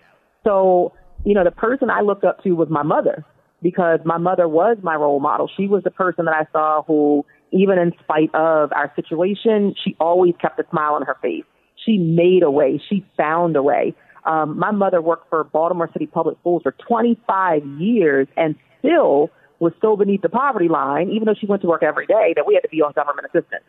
[0.43, 0.93] So,
[1.25, 3.25] you know, the person I looked up to was my mother
[3.62, 5.49] because my mother was my role model.
[5.56, 9.95] She was the person that I saw who, even in spite of our situation, she
[9.99, 11.45] always kept a smile on her face.
[11.86, 12.82] She made a way.
[12.89, 13.95] She found a way.
[14.25, 19.29] Um, my mother worked for Baltimore City Public Schools for 25 years and still
[19.60, 22.45] was so beneath the poverty line, even though she went to work every day, that
[22.45, 23.63] we had to be on government assistance.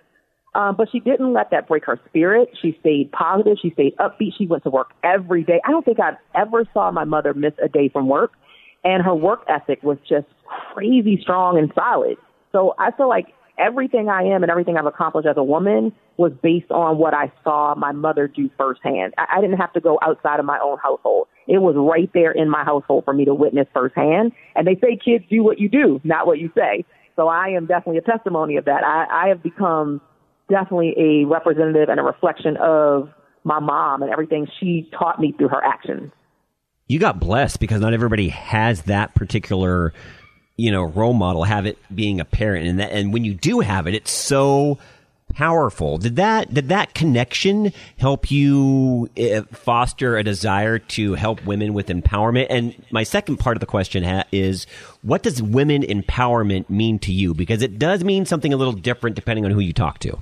[0.55, 2.49] Um, but she didn't let that break her spirit.
[2.63, 3.57] She stayed positive.
[3.61, 4.33] She stayed upbeat.
[4.39, 5.61] She went to work every day.
[5.65, 8.33] I don't think I've ever saw my mother miss a day from work.
[8.85, 10.27] And her work ethic was just
[10.75, 12.17] crazy strong and solid.
[12.53, 13.27] So I feel like
[13.59, 17.33] everything I am and everything I've accomplished as a woman was based on what I
[17.43, 19.15] saw my mother do firsthand.
[19.19, 21.29] I, I didn't have to go outside of my own household.
[21.49, 24.33] It was right there in my household for me to witness firsthand.
[24.55, 26.85] And they say kids do what you do, not what you say.
[27.17, 28.85] So I am definitely a testimony of that.
[28.85, 30.01] I, I have become
[30.49, 33.11] definitely a representative and a reflection of
[33.45, 36.11] my mom and everything she taught me through her actions.
[36.87, 39.95] You got blessed because not everybody has that particular,
[40.57, 41.45] you know, role model.
[41.45, 44.79] Have it being a parent, and that, and when you do have it, it's so
[45.35, 45.97] powerful.
[45.97, 51.87] Did that did that connection help you eh, foster a desire to help women with
[51.87, 52.49] empowerment?
[52.51, 54.67] And my second part of the question ha- is,
[55.01, 57.33] what does women empowerment mean to you?
[57.33, 60.19] Because it does mean something a little different depending on who you talk to.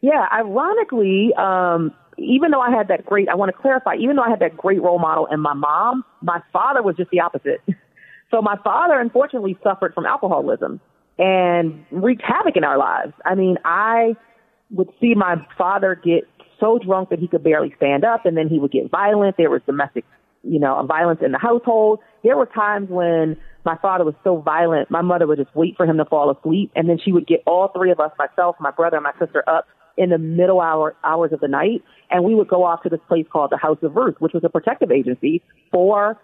[0.00, 4.22] Yeah, ironically, um, even though I had that great, I want to clarify, even though
[4.22, 7.60] I had that great role model and my mom, my father was just the opposite.
[8.30, 10.80] so my father, unfortunately, suffered from alcoholism
[11.18, 13.12] and wreaked havoc in our lives.
[13.24, 14.14] I mean, I
[14.70, 16.24] would see my father get
[16.60, 19.36] so drunk that he could barely stand up, and then he would get violent.
[19.36, 20.04] There was domestic,
[20.42, 22.00] you know, violence in the household.
[22.22, 25.86] There were times when my father was so violent, my mother would just wait for
[25.86, 28.70] him to fall asleep, and then she would get all three of us, myself, my
[28.70, 29.66] brother, and my sister, up
[29.98, 33.00] in the middle hour hours of the night, and we would go off to this
[33.08, 36.16] place called the House of Ruth, which was a protective agency for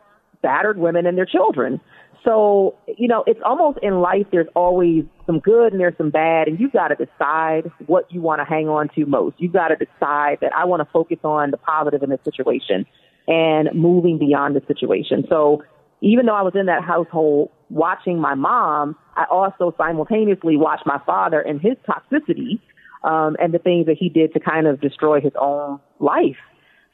[0.43, 1.81] battered women and their children.
[2.25, 6.49] So, you know, it's almost in life there's always some good and there's some bad,
[6.49, 9.37] and you've got to decide what you want to hang on to most.
[9.39, 12.87] You've got to decide that I want to focus on the positive in this situation
[13.27, 15.25] and moving beyond the situation.
[15.29, 15.63] So,
[16.01, 21.01] even though I was in that household watching my mom, I also simultaneously watched my
[21.07, 22.61] father and his toxicity
[23.05, 26.39] um, and the things that he did to kind of destroy his own life.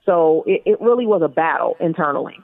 [0.05, 2.37] So it, it really was a battle internally.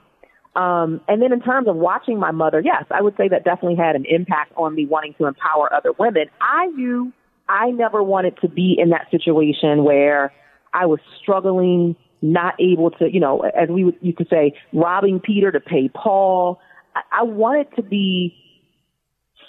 [0.55, 3.75] Um, and then in terms of watching my mother, yes, I would say that definitely
[3.75, 6.25] had an impact on me wanting to empower other women.
[6.41, 7.13] I knew
[7.47, 10.33] I never wanted to be in that situation where
[10.73, 15.19] I was struggling, not able to, you know, as we would, you could say, robbing
[15.19, 16.59] Peter to pay Paul.
[16.95, 18.35] I, I wanted to be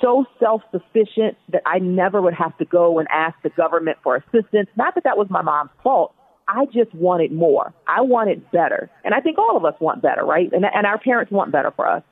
[0.01, 4.69] so self-sufficient that I never would have to go and ask the government for assistance.
[4.77, 6.15] Not that that was my mom's fault.
[6.49, 7.75] I just wanted more.
[7.87, 8.91] I wanted better.
[9.05, 10.51] And I think all of us want better, right?
[10.53, 12.03] And, and our parents want better for us.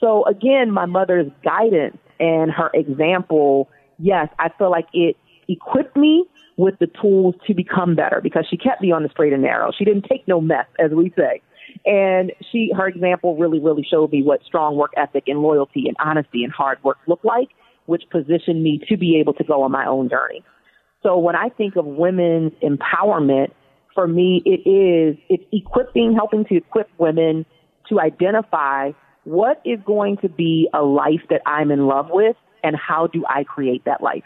[0.00, 3.68] So again, my mother's guidance and her example,
[3.98, 5.16] yes, I feel like it
[5.48, 6.24] equipped me
[6.56, 9.72] with the tools to become better because she kept me on the straight and narrow.
[9.76, 11.42] She didn't take no mess, as we say.
[11.84, 15.96] And she, her example really, really showed me what strong work ethic and loyalty and
[15.98, 17.48] honesty and hard work look like,
[17.86, 20.44] which positioned me to be able to go on my own journey.
[21.02, 23.52] So when I think of women's empowerment,
[23.94, 27.44] for me, it is, it's equipping, helping to equip women
[27.88, 28.92] to identify
[29.24, 33.24] what is going to be a life that I'm in love with and how do
[33.28, 34.24] I create that life.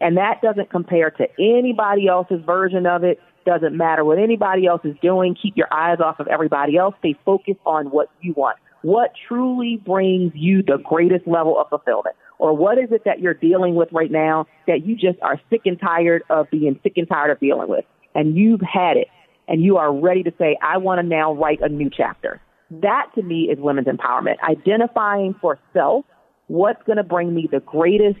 [0.00, 3.20] And that doesn't compare to anybody else's version of it.
[3.44, 5.36] Doesn't matter what anybody else is doing.
[5.40, 6.94] Keep your eyes off of everybody else.
[7.00, 8.58] Stay focused on what you want.
[8.82, 12.16] What truly brings you the greatest level of fulfillment?
[12.38, 15.62] Or what is it that you're dealing with right now that you just are sick
[15.64, 17.84] and tired of being sick and tired of dealing with?
[18.14, 19.08] And you've had it
[19.48, 22.40] and you are ready to say, I want to now write a new chapter.
[22.70, 24.36] That to me is women's empowerment.
[24.42, 26.04] Identifying for self
[26.48, 28.18] what's going to bring me the greatest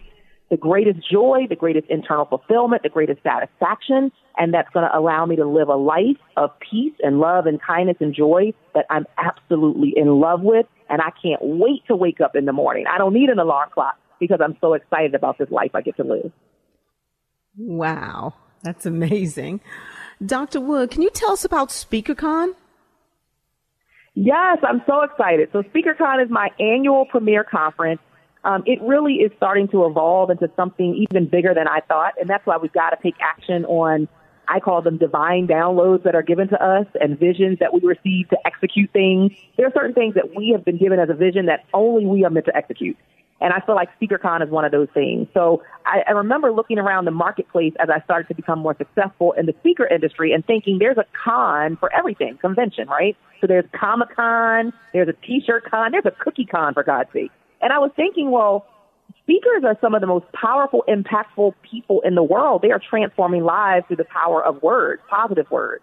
[0.54, 5.26] the greatest joy, the greatest internal fulfillment, the greatest satisfaction, and that's going to allow
[5.26, 9.04] me to live a life of peace and love and kindness and joy that I'm
[9.18, 12.84] absolutely in love with, and I can't wait to wake up in the morning.
[12.88, 15.96] I don't need an alarm clock because I'm so excited about this life I get
[15.96, 16.30] to live.
[17.58, 19.60] Wow, that's amazing.
[20.24, 20.60] Dr.
[20.60, 22.52] Wood, can you tell us about SpeakerCon?
[24.14, 25.48] Yes, I'm so excited.
[25.52, 28.00] So SpeakerCon is my annual premier conference
[28.44, 32.12] um, it really is starting to evolve into something even bigger than I thought.
[32.20, 34.06] And that's why we've got to take action on,
[34.48, 38.28] I call them divine downloads that are given to us and visions that we receive
[38.28, 39.32] to execute things.
[39.56, 42.24] There are certain things that we have been given as a vision that only we
[42.24, 42.98] are meant to execute.
[43.40, 45.26] And I feel like SpeakerCon is one of those things.
[45.34, 49.32] So I, I remember looking around the marketplace as I started to become more successful
[49.32, 53.16] in the speaker industry and thinking there's a con for everything, convention, right?
[53.40, 57.32] So there's Comic Con, there's a T-shirt con, there's a cookie con for God's sake.
[57.64, 58.66] And I was thinking, well,
[59.22, 62.60] speakers are some of the most powerful, impactful people in the world.
[62.60, 65.82] They are transforming lives through the power of words, positive words.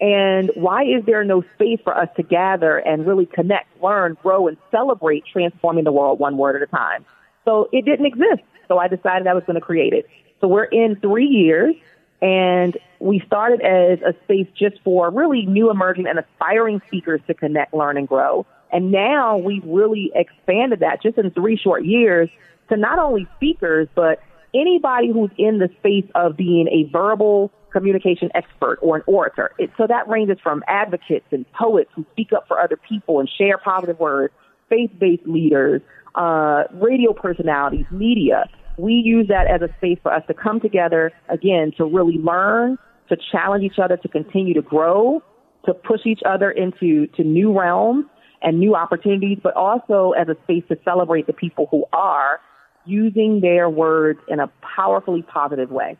[0.00, 4.48] And why is there no space for us to gather and really connect, learn, grow,
[4.48, 7.06] and celebrate transforming the world one word at a time?
[7.46, 8.42] So it didn't exist.
[8.68, 10.06] So I decided I was going to create it.
[10.42, 11.74] So we're in three years
[12.20, 17.34] and we started as a space just for really new emerging and aspiring speakers to
[17.34, 18.44] connect, learn, and grow.
[18.74, 22.28] And now we've really expanded that just in three short years
[22.68, 24.20] to not only speakers, but
[24.52, 29.52] anybody who's in the space of being a verbal communication expert or an orator.
[29.58, 33.30] It, so that ranges from advocates and poets who speak up for other people and
[33.38, 34.34] share positive words,
[34.68, 35.80] faith-based leaders,
[36.16, 38.48] uh, radio personalities, media.
[38.76, 42.76] We use that as a space for us to come together again to really learn,
[43.08, 45.22] to challenge each other, to continue to grow,
[45.64, 48.06] to push each other into to new realms
[48.44, 52.40] and new opportunities, but also as a space to celebrate the people who are
[52.84, 55.96] using their words in a powerfully positive way.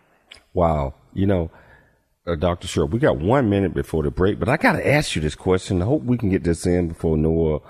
[0.53, 0.95] Wow.
[1.15, 1.51] You know,
[2.27, 2.69] uh, Dr.
[2.69, 5.35] Cheryl, we got one minute before the break, but I got to ask you this
[5.35, 5.83] question.
[5.83, 7.61] I hope we can get this in before Noah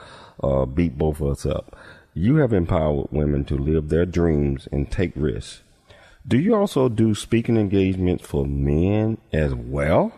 [0.42, 1.76] uh, beat both of us up.
[2.12, 5.62] You have empowered women to live their dreams and take risks.
[6.26, 10.12] Do you also do speaking engagements for men as well?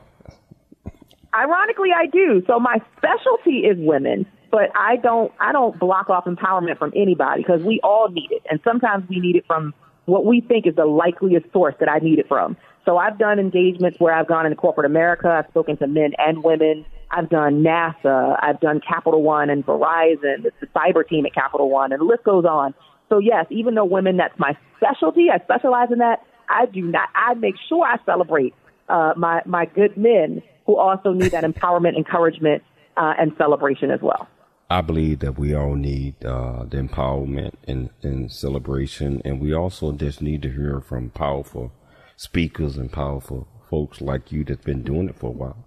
[1.34, 2.42] Ironically, I do.
[2.46, 7.42] So my specialty is women, but I don't I don't block off empowerment from anybody
[7.42, 9.74] because we all need it, and sometimes we need it from
[10.06, 12.56] what we think is the likeliest source that I need it from.
[12.84, 15.28] So I've done engagements where I've gone into corporate America.
[15.28, 16.86] I've spoken to men and women.
[17.10, 18.38] I've done NASA.
[18.40, 22.22] I've done Capital One and Verizon, the, cyber team at Capital One, and the list
[22.24, 22.74] goes on.
[23.08, 26.24] So yes, even though women, that's my specialty, I specialize in that.
[26.48, 27.08] I do not.
[27.14, 28.54] I make sure I celebrate
[28.88, 32.62] uh, my my good men who also need that empowerment, encouragement,
[32.96, 34.28] uh, and celebration as well.
[34.68, 39.92] I believe that we all need uh, the empowerment and, and celebration, and we also
[39.92, 41.72] just need to hear from powerful
[42.16, 45.64] speakers and powerful folks like you that's been doing it for a while.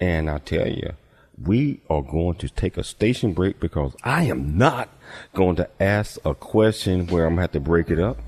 [0.00, 0.94] And I tell you,
[1.40, 4.88] we are going to take a station break because I am not
[5.34, 8.18] going to ask a question where I'm going to have to break it up.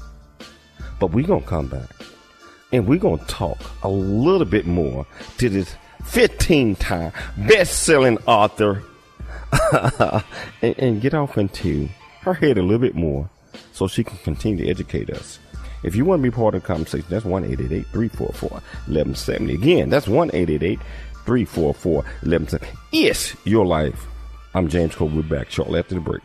[1.00, 1.90] But we're going to come back
[2.72, 5.06] and we're going to talk a little bit more
[5.38, 8.82] to this 15 time best selling author
[10.62, 11.88] and, and get off into
[12.22, 13.28] her head a little bit more
[13.72, 15.38] so she can continue to educate us.
[15.82, 19.54] If you want to be part of the conversation, that's 1 344 1170.
[19.54, 22.66] Again, that's 1 344 1170.
[22.92, 24.06] It's your life.
[24.54, 25.08] I'm James Cole.
[25.08, 26.22] We're back shortly after the break.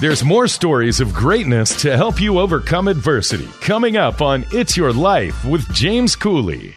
[0.00, 4.92] There's more stories of greatness to help you overcome adversity coming up on It's Your
[4.92, 6.76] Life with James Cooley.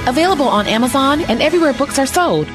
[0.07, 2.47] available on Amazon and everywhere books are sold.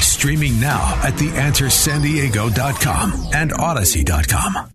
[0.00, 4.70] Streaming now at theanswersandiego.com and odyssey.com.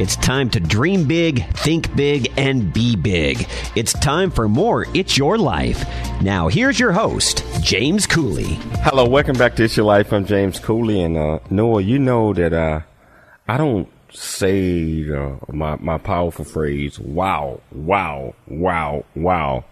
[0.00, 3.46] It's time to dream big, think big, and be big.
[3.76, 5.84] It's time for more It's Your Life.
[6.22, 8.54] Now, here's your host, James Cooley.
[8.80, 10.12] Hello, welcome back to It's Your Life.
[10.12, 11.02] I'm James Cooley.
[11.02, 12.80] And uh, Noah, you know that uh,
[13.46, 19.64] I don't say uh, my my powerful phrase, "Wow, wow, wow, wow."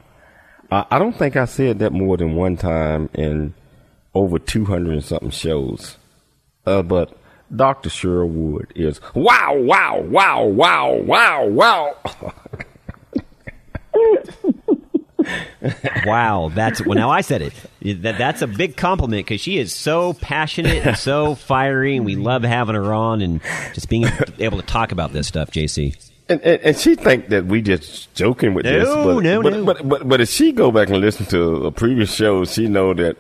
[0.71, 3.55] Uh, I don't think I said that more than one time in
[4.15, 5.97] over two hundred and something shows.
[6.67, 7.17] Uh, but
[7.55, 7.89] Dr.
[7.89, 11.97] Cheryl Wood is wow, wow, wow, wow, wow, wow.
[16.07, 16.97] wow, that's well.
[16.97, 18.03] Now I said it.
[18.03, 22.17] That that's a big compliment because she is so passionate and so fiery, and we
[22.17, 23.41] love having her on and
[23.75, 24.07] just being
[24.39, 25.51] able to talk about this stuff.
[25.51, 25.97] JC.
[26.29, 29.53] And, and, and she think that we just joking with no, this, but, no, but,
[29.53, 29.65] no.
[29.65, 32.95] But, but but if she go back and listen to a previous show, she know
[32.95, 33.17] that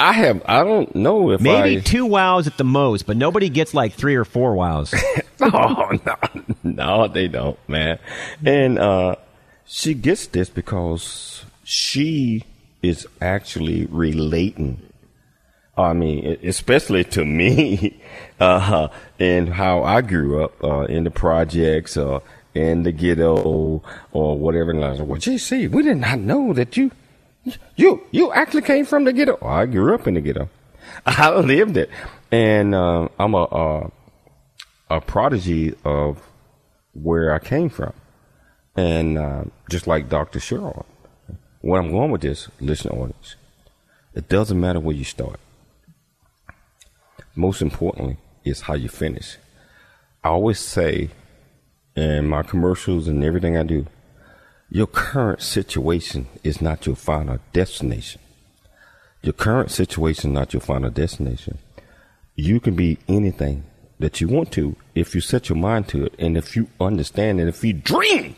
[0.00, 0.42] I have.
[0.46, 3.92] I don't know if maybe I, two wows at the most, but nobody gets like
[3.92, 4.94] three or four wows.
[5.40, 6.16] no, no,
[6.62, 7.98] no, they don't, man.
[8.42, 9.16] And uh,
[9.70, 12.44] she gets this because she
[12.82, 14.82] is actually relating.
[15.76, 18.02] I mean, especially to me,
[18.40, 22.22] uh, and how I grew up uh, in the projects or
[22.54, 24.72] in the ghetto or whatever.
[24.72, 26.90] And I was like, well, JC, we did not know that you,
[27.76, 29.38] you, you actually came from the ghetto.
[29.46, 30.48] I grew up in the ghetto.
[31.06, 31.88] I lived it,
[32.32, 33.90] and uh, I'm a, a
[34.90, 36.20] a prodigy of
[36.92, 37.92] where I came from,
[38.76, 40.38] and uh, just like Dr.
[40.38, 40.84] Cheryl,
[41.60, 43.36] where I'm going with this, listen, audience,
[44.14, 45.38] it doesn't matter where you start.
[47.34, 49.36] Most importantly, is how you finish.
[50.24, 51.10] I always say
[51.94, 53.86] in my commercials and everything I do,
[54.70, 58.20] your current situation is not your final destination.
[59.22, 61.58] Your current situation, is not your final destination.
[62.36, 63.64] You can be anything
[63.98, 67.38] that you want to if you set your mind to it and if you understand
[67.40, 68.34] and if you dream.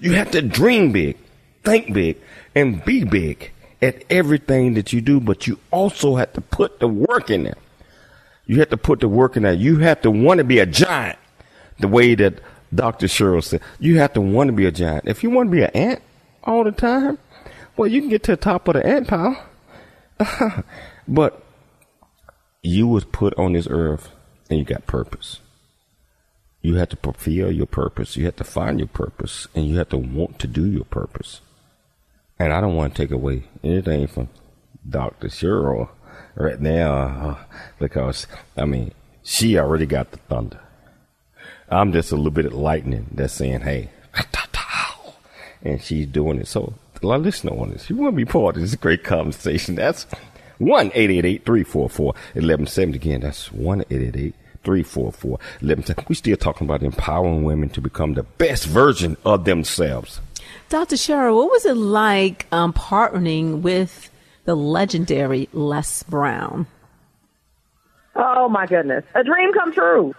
[0.00, 1.16] You have to dream big,
[1.62, 2.16] think big,
[2.54, 6.88] and be big at everything that you do, but you also have to put the
[6.88, 7.58] work in there.
[8.46, 9.52] You have to put the work in there.
[9.52, 11.18] You have to want to be a giant,
[11.78, 12.40] the way that
[12.74, 13.06] Dr.
[13.06, 13.60] Cheryl said.
[13.78, 15.06] You have to want to be a giant.
[15.06, 16.02] If you want to be an ant
[16.42, 17.18] all the time,
[17.76, 19.42] well, you can get to the top of the ant pile.
[21.08, 21.42] but
[22.62, 24.10] you was put on this earth
[24.48, 25.40] and you got purpose.
[26.64, 28.16] You have to fulfill your purpose.
[28.16, 31.42] You have to find your purpose, and you have to want to do your purpose.
[32.38, 34.30] And I don't want to take away anything from
[34.88, 35.28] Dr.
[35.28, 35.90] Cheryl
[36.34, 37.36] right now uh,
[37.78, 38.92] because, I mean,
[39.22, 40.58] she already got the thunder.
[41.68, 43.90] I'm just a little bit of lightning that's saying, hey,
[45.62, 46.48] and she's doing it.
[46.48, 47.90] So, a lot of listeners on this.
[47.90, 49.74] You want to be part of this great conversation.
[49.74, 50.04] That's
[50.56, 52.96] 1 344 1170.
[52.96, 53.84] Again, that's 1
[54.64, 56.04] 344 1170.
[56.08, 60.20] We're still talking about empowering women to become the best version of themselves.
[60.68, 60.96] Dr.
[60.96, 64.10] Cheryl, what was it like um, partnering with
[64.44, 66.66] the legendary Les Brown?
[68.16, 70.14] Oh my goodness, a dream come true.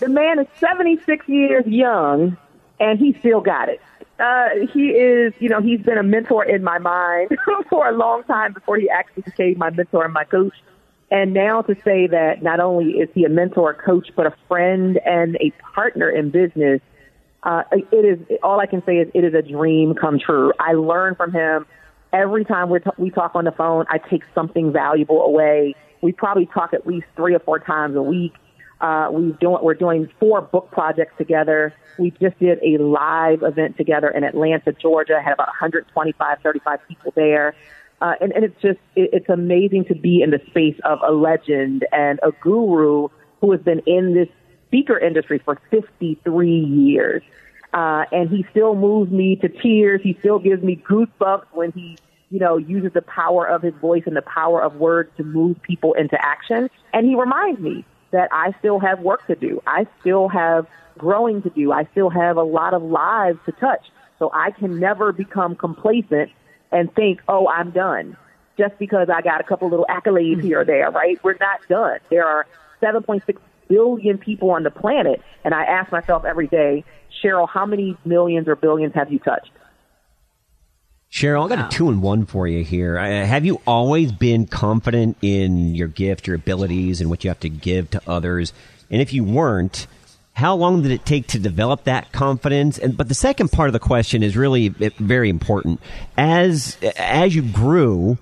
[0.00, 2.36] The man is 76 years young,
[2.78, 3.80] and he still got it.
[4.18, 7.30] Uh, he is, you know, he's been a mentor in my mind
[7.70, 10.54] for a long time before he actually became my mentor and my coach.
[11.12, 14.98] And now to say that not only is he a mentor, coach, but a friend
[15.04, 16.80] and a partner in business,
[17.42, 20.54] uh, it is all I can say is it is a dream come true.
[20.58, 21.66] I learn from him
[22.14, 23.84] every time we t- we talk on the phone.
[23.90, 25.74] I take something valuable away.
[26.00, 28.32] We probably talk at least three or four times a week.
[28.80, 31.74] Uh, we do, we're doing four book projects together.
[31.98, 35.18] We just did a live event together in Atlanta, Georgia.
[35.18, 37.54] I had about 125, 35 people there.
[38.02, 41.12] Uh, and, and it's just, it, it's amazing to be in the space of a
[41.12, 43.06] legend and a guru
[43.40, 44.28] who has been in this
[44.66, 47.22] speaker industry for 53 years.
[47.72, 50.00] Uh, and he still moves me to tears.
[50.02, 51.96] He still gives me goosebumps when he,
[52.30, 55.62] you know, uses the power of his voice and the power of words to move
[55.62, 56.68] people into action.
[56.92, 59.62] And he reminds me that I still have work to do.
[59.64, 60.66] I still have
[60.98, 61.70] growing to do.
[61.70, 63.86] I still have a lot of lives to touch.
[64.18, 66.32] So I can never become complacent
[66.72, 68.16] and think, oh, I'm done
[68.58, 71.22] just because I got a couple little accolades here or there, right?
[71.24, 71.98] We're not done.
[72.10, 72.46] There are
[72.82, 73.36] 7.6
[73.68, 75.22] billion people on the planet.
[75.44, 76.84] And I ask myself every day,
[77.22, 79.50] Cheryl, how many millions or billions have you touched?
[81.10, 82.98] Cheryl, I got a two and one for you here.
[82.98, 87.40] Uh, have you always been confident in your gift, your abilities, and what you have
[87.40, 88.54] to give to others?
[88.90, 89.86] And if you weren't,
[90.34, 92.78] how long did it take to develop that confidence?
[92.78, 95.80] And but the second part of the question is really very important.
[96.16, 98.18] As as you grew,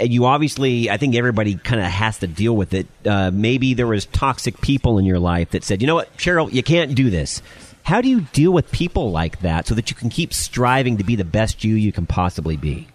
[0.00, 2.86] you obviously, I think everybody kind of has to deal with it.
[3.06, 6.52] Uh, maybe there was toxic people in your life that said, you know what, Cheryl,
[6.52, 7.42] you can't do this.
[7.82, 11.04] How do you deal with people like that so that you can keep striving to
[11.04, 12.88] be the best you you can possibly be?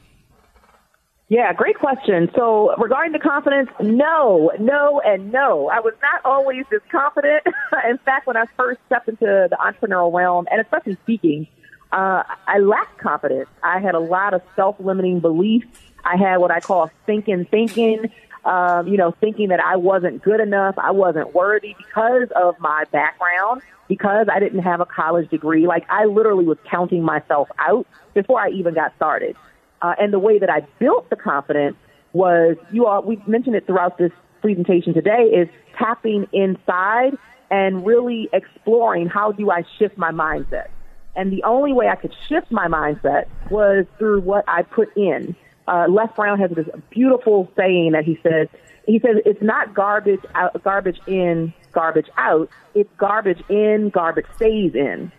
[1.29, 2.29] Yeah, great question.
[2.35, 5.69] So regarding the confidence, no, no, and no.
[5.69, 7.43] I was not always this confident.
[7.89, 11.47] In fact, when I first stepped into the entrepreneurial realm, and especially speaking,
[11.91, 13.49] uh, I lacked confidence.
[13.63, 15.67] I had a lot of self-limiting beliefs.
[16.03, 18.11] I had what I call thinking, thinking.
[18.45, 22.83] Um, you know, thinking that I wasn't good enough, I wasn't worthy because of my
[22.91, 25.65] background because I didn't have a college degree.
[25.65, 29.37] Like I literally was counting myself out before I even got started.
[29.83, 31.75] Uh, and the way that I built the confidence
[32.13, 34.11] was you all, we mentioned it throughout this
[34.41, 37.17] presentation today is tapping inside
[37.51, 40.67] and really exploring how do I shift my mindset.
[41.15, 45.35] And the only way I could shift my mindset was through what I put in.
[45.67, 48.47] Uh, Les Brown has this beautiful saying that he says,
[48.87, 52.49] he says it's not garbage out, garbage in, garbage out.
[52.73, 55.11] It's garbage in, garbage stays in.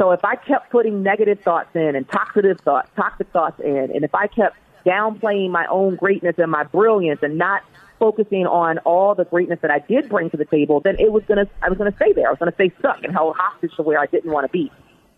[0.00, 4.02] So if I kept putting negative thoughts in and toxic thoughts, toxic thoughts in, and
[4.02, 7.62] if I kept downplaying my own greatness and my brilliance and not
[7.98, 11.22] focusing on all the greatness that I did bring to the table, then it was
[11.28, 12.28] gonna, I was gonna stay there.
[12.28, 14.72] I was gonna stay stuck and held hostage to where I didn't want to be.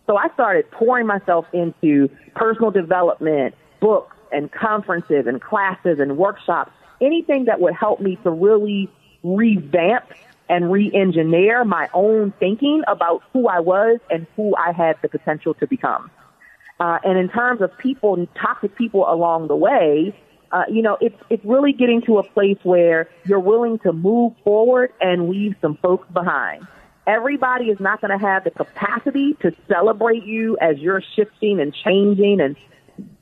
[0.05, 6.73] So I started pouring myself into personal development, books and conferences and classes and workshops,
[6.99, 8.89] anything that would help me to really
[9.23, 10.03] revamp
[10.49, 15.53] and re-engineer my own thinking about who I was and who I had the potential
[15.55, 16.11] to become.
[16.79, 20.13] Uh, and in terms of people, toxic people along the way,
[20.51, 24.33] uh, you know, it's it's really getting to a place where you're willing to move
[24.43, 26.67] forward and leave some folks behind.
[27.07, 31.73] Everybody is not going to have the capacity to celebrate you as you're shifting and
[31.73, 32.55] changing and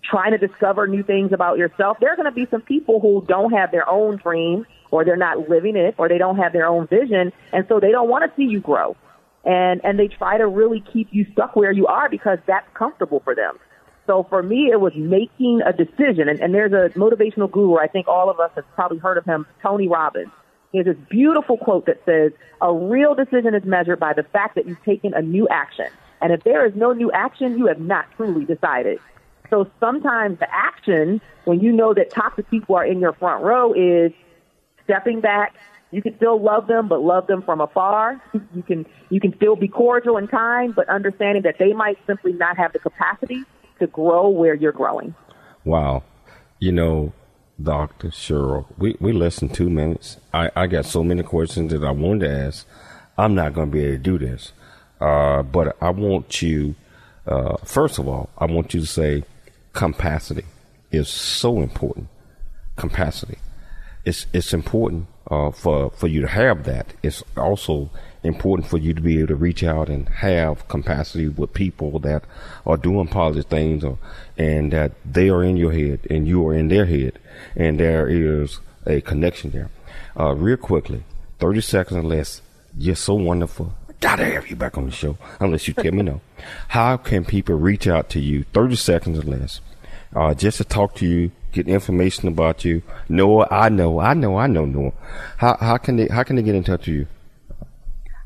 [0.04, 1.98] trying to discover new things about yourself.
[2.00, 5.16] There are going to be some people who don't have their own dreams or they're
[5.18, 8.30] not living it or they don't have their own vision and so they don't want
[8.30, 8.96] to see you grow.
[9.44, 13.22] And and they try to really keep you stuck where you are because that's comfortable
[13.24, 13.58] for them.
[14.06, 17.88] So for me it was making a decision and, and there's a motivational guru i
[17.88, 20.32] think all of us have probably heard of him tony robbins.
[20.72, 22.32] He has this beautiful quote that says
[22.62, 25.88] a real decision is measured by the fact that you've taken a new action.
[26.22, 29.00] And if there is no new action you have not truly decided.
[29.50, 33.74] So sometimes the action when you know that toxic people are in your front row
[33.74, 34.14] is
[34.84, 35.54] stepping back,
[35.92, 38.22] You can still love them, but love them from afar.
[38.56, 42.32] You can you can still be cordial and kind, but understanding that they might simply
[42.32, 43.44] not have the capacity
[43.80, 45.14] to grow where you're growing.
[45.66, 46.04] Wow.
[46.60, 47.14] You know,
[47.62, 48.10] Dr.
[48.10, 50.18] Cheryl, we, we less than two minutes.
[50.34, 52.68] I, I got so many questions that I wanted to ask.
[53.18, 54.54] I'm not going to be able to do this.
[55.00, 56.76] Uh, but I want you,
[57.26, 59.24] uh, first of all, I want you to say
[59.74, 60.46] capacity
[60.92, 62.08] is so important.
[62.76, 63.38] Capacity.
[64.04, 66.94] It's, it's important, uh, for, for you to have that.
[67.04, 67.90] It's also
[68.24, 72.24] important for you to be able to reach out and have capacity with people that
[72.66, 73.98] are doing positive things or,
[74.38, 77.18] and that they are in your head and you are in their head
[77.56, 79.70] and there is a connection there.
[80.20, 81.04] Uh, real quickly,
[81.40, 82.42] 30 seconds or less.
[82.78, 83.74] You're so wonderful.
[84.00, 86.22] Gotta have you back on the show unless you tell me no.
[86.70, 88.44] How can people reach out to you?
[88.54, 89.62] 30 seconds or less.
[90.16, 92.82] Uh, just to talk to you, get information about you.
[93.10, 94.94] Noah, I know, I know, I know Noah.
[95.38, 97.08] How, how can they, how can they get in touch with you?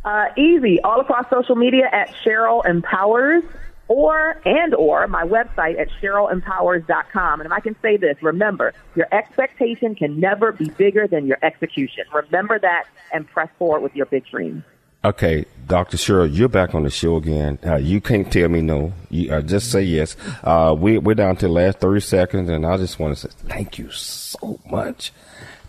[0.04, 3.44] Uh, easy, all across social media at Cheryl Empowers
[3.88, 7.42] or and or my website at CherylEmpowers.com.
[7.42, 11.38] And if I can say this, remember, your expectation can never be bigger than your
[11.44, 12.06] execution.
[12.14, 14.64] Remember that and press forward with your big dreams.
[15.06, 15.98] Okay, Dr.
[15.98, 17.60] Cheryl, you're back on the show again.
[17.64, 18.92] Uh, you can't tell me no.
[19.12, 20.16] You uh, just say yes.
[20.44, 23.36] Uh, we, we're down to the last 30 seconds, and I just want to say
[23.48, 25.12] thank you so much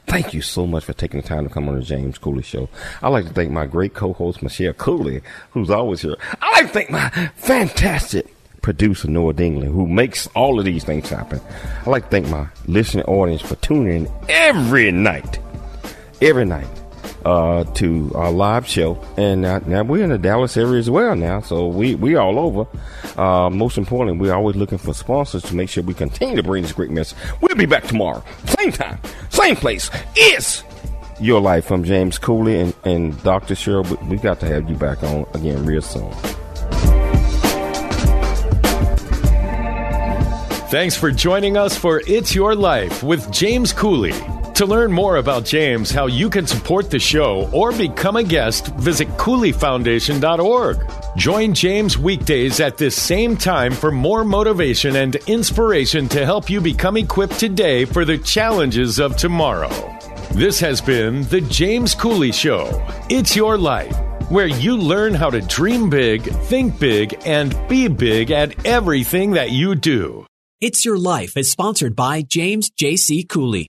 [0.07, 2.68] Thank you so much for taking the time to come on the James Cooley Show.
[3.03, 5.20] I'd like to thank my great co-host, Michelle Cooley,
[5.51, 6.14] who's always here.
[6.41, 8.32] I'd like to thank my fantastic
[8.62, 11.41] producer, Noah Dingley, who makes all of these things happen.
[11.80, 15.41] I'd like to thank my listening audience for tuning in every night.
[16.22, 16.86] Every night
[17.26, 19.02] uh, to our live show.
[19.16, 22.38] And uh, now we're in the Dallas area as well now, so we we all
[22.38, 22.66] over.
[23.20, 26.62] Uh, most importantly, we're always looking for sponsors to make sure we continue to bring
[26.62, 27.18] this great message.
[27.40, 29.00] We'll be back tomorrow, same time,
[29.30, 29.90] same place.
[30.16, 30.62] Is
[31.18, 33.54] your life from James Cooley and, and Dr.
[33.54, 34.08] Cheryl.
[34.08, 36.12] We got to have you back on again real soon.
[40.68, 44.12] Thanks for joining us for It's Your Life with James Cooley.
[44.57, 48.68] To learn more about James, how you can support the show, or become a guest,
[48.76, 50.78] visit CooleyFoundation.org.
[51.14, 56.62] Join James weekdays at this same time for more motivation and inspiration to help you
[56.62, 59.68] become equipped today for the challenges of tomorrow.
[60.30, 62.82] This has been The James Cooley Show.
[63.11, 63.94] It's your life,
[64.30, 69.50] where you learn how to dream big, think big, and be big at everything that
[69.50, 70.24] you do.
[70.62, 73.24] It's Your Life is sponsored by James J.C.
[73.24, 73.68] Cooley.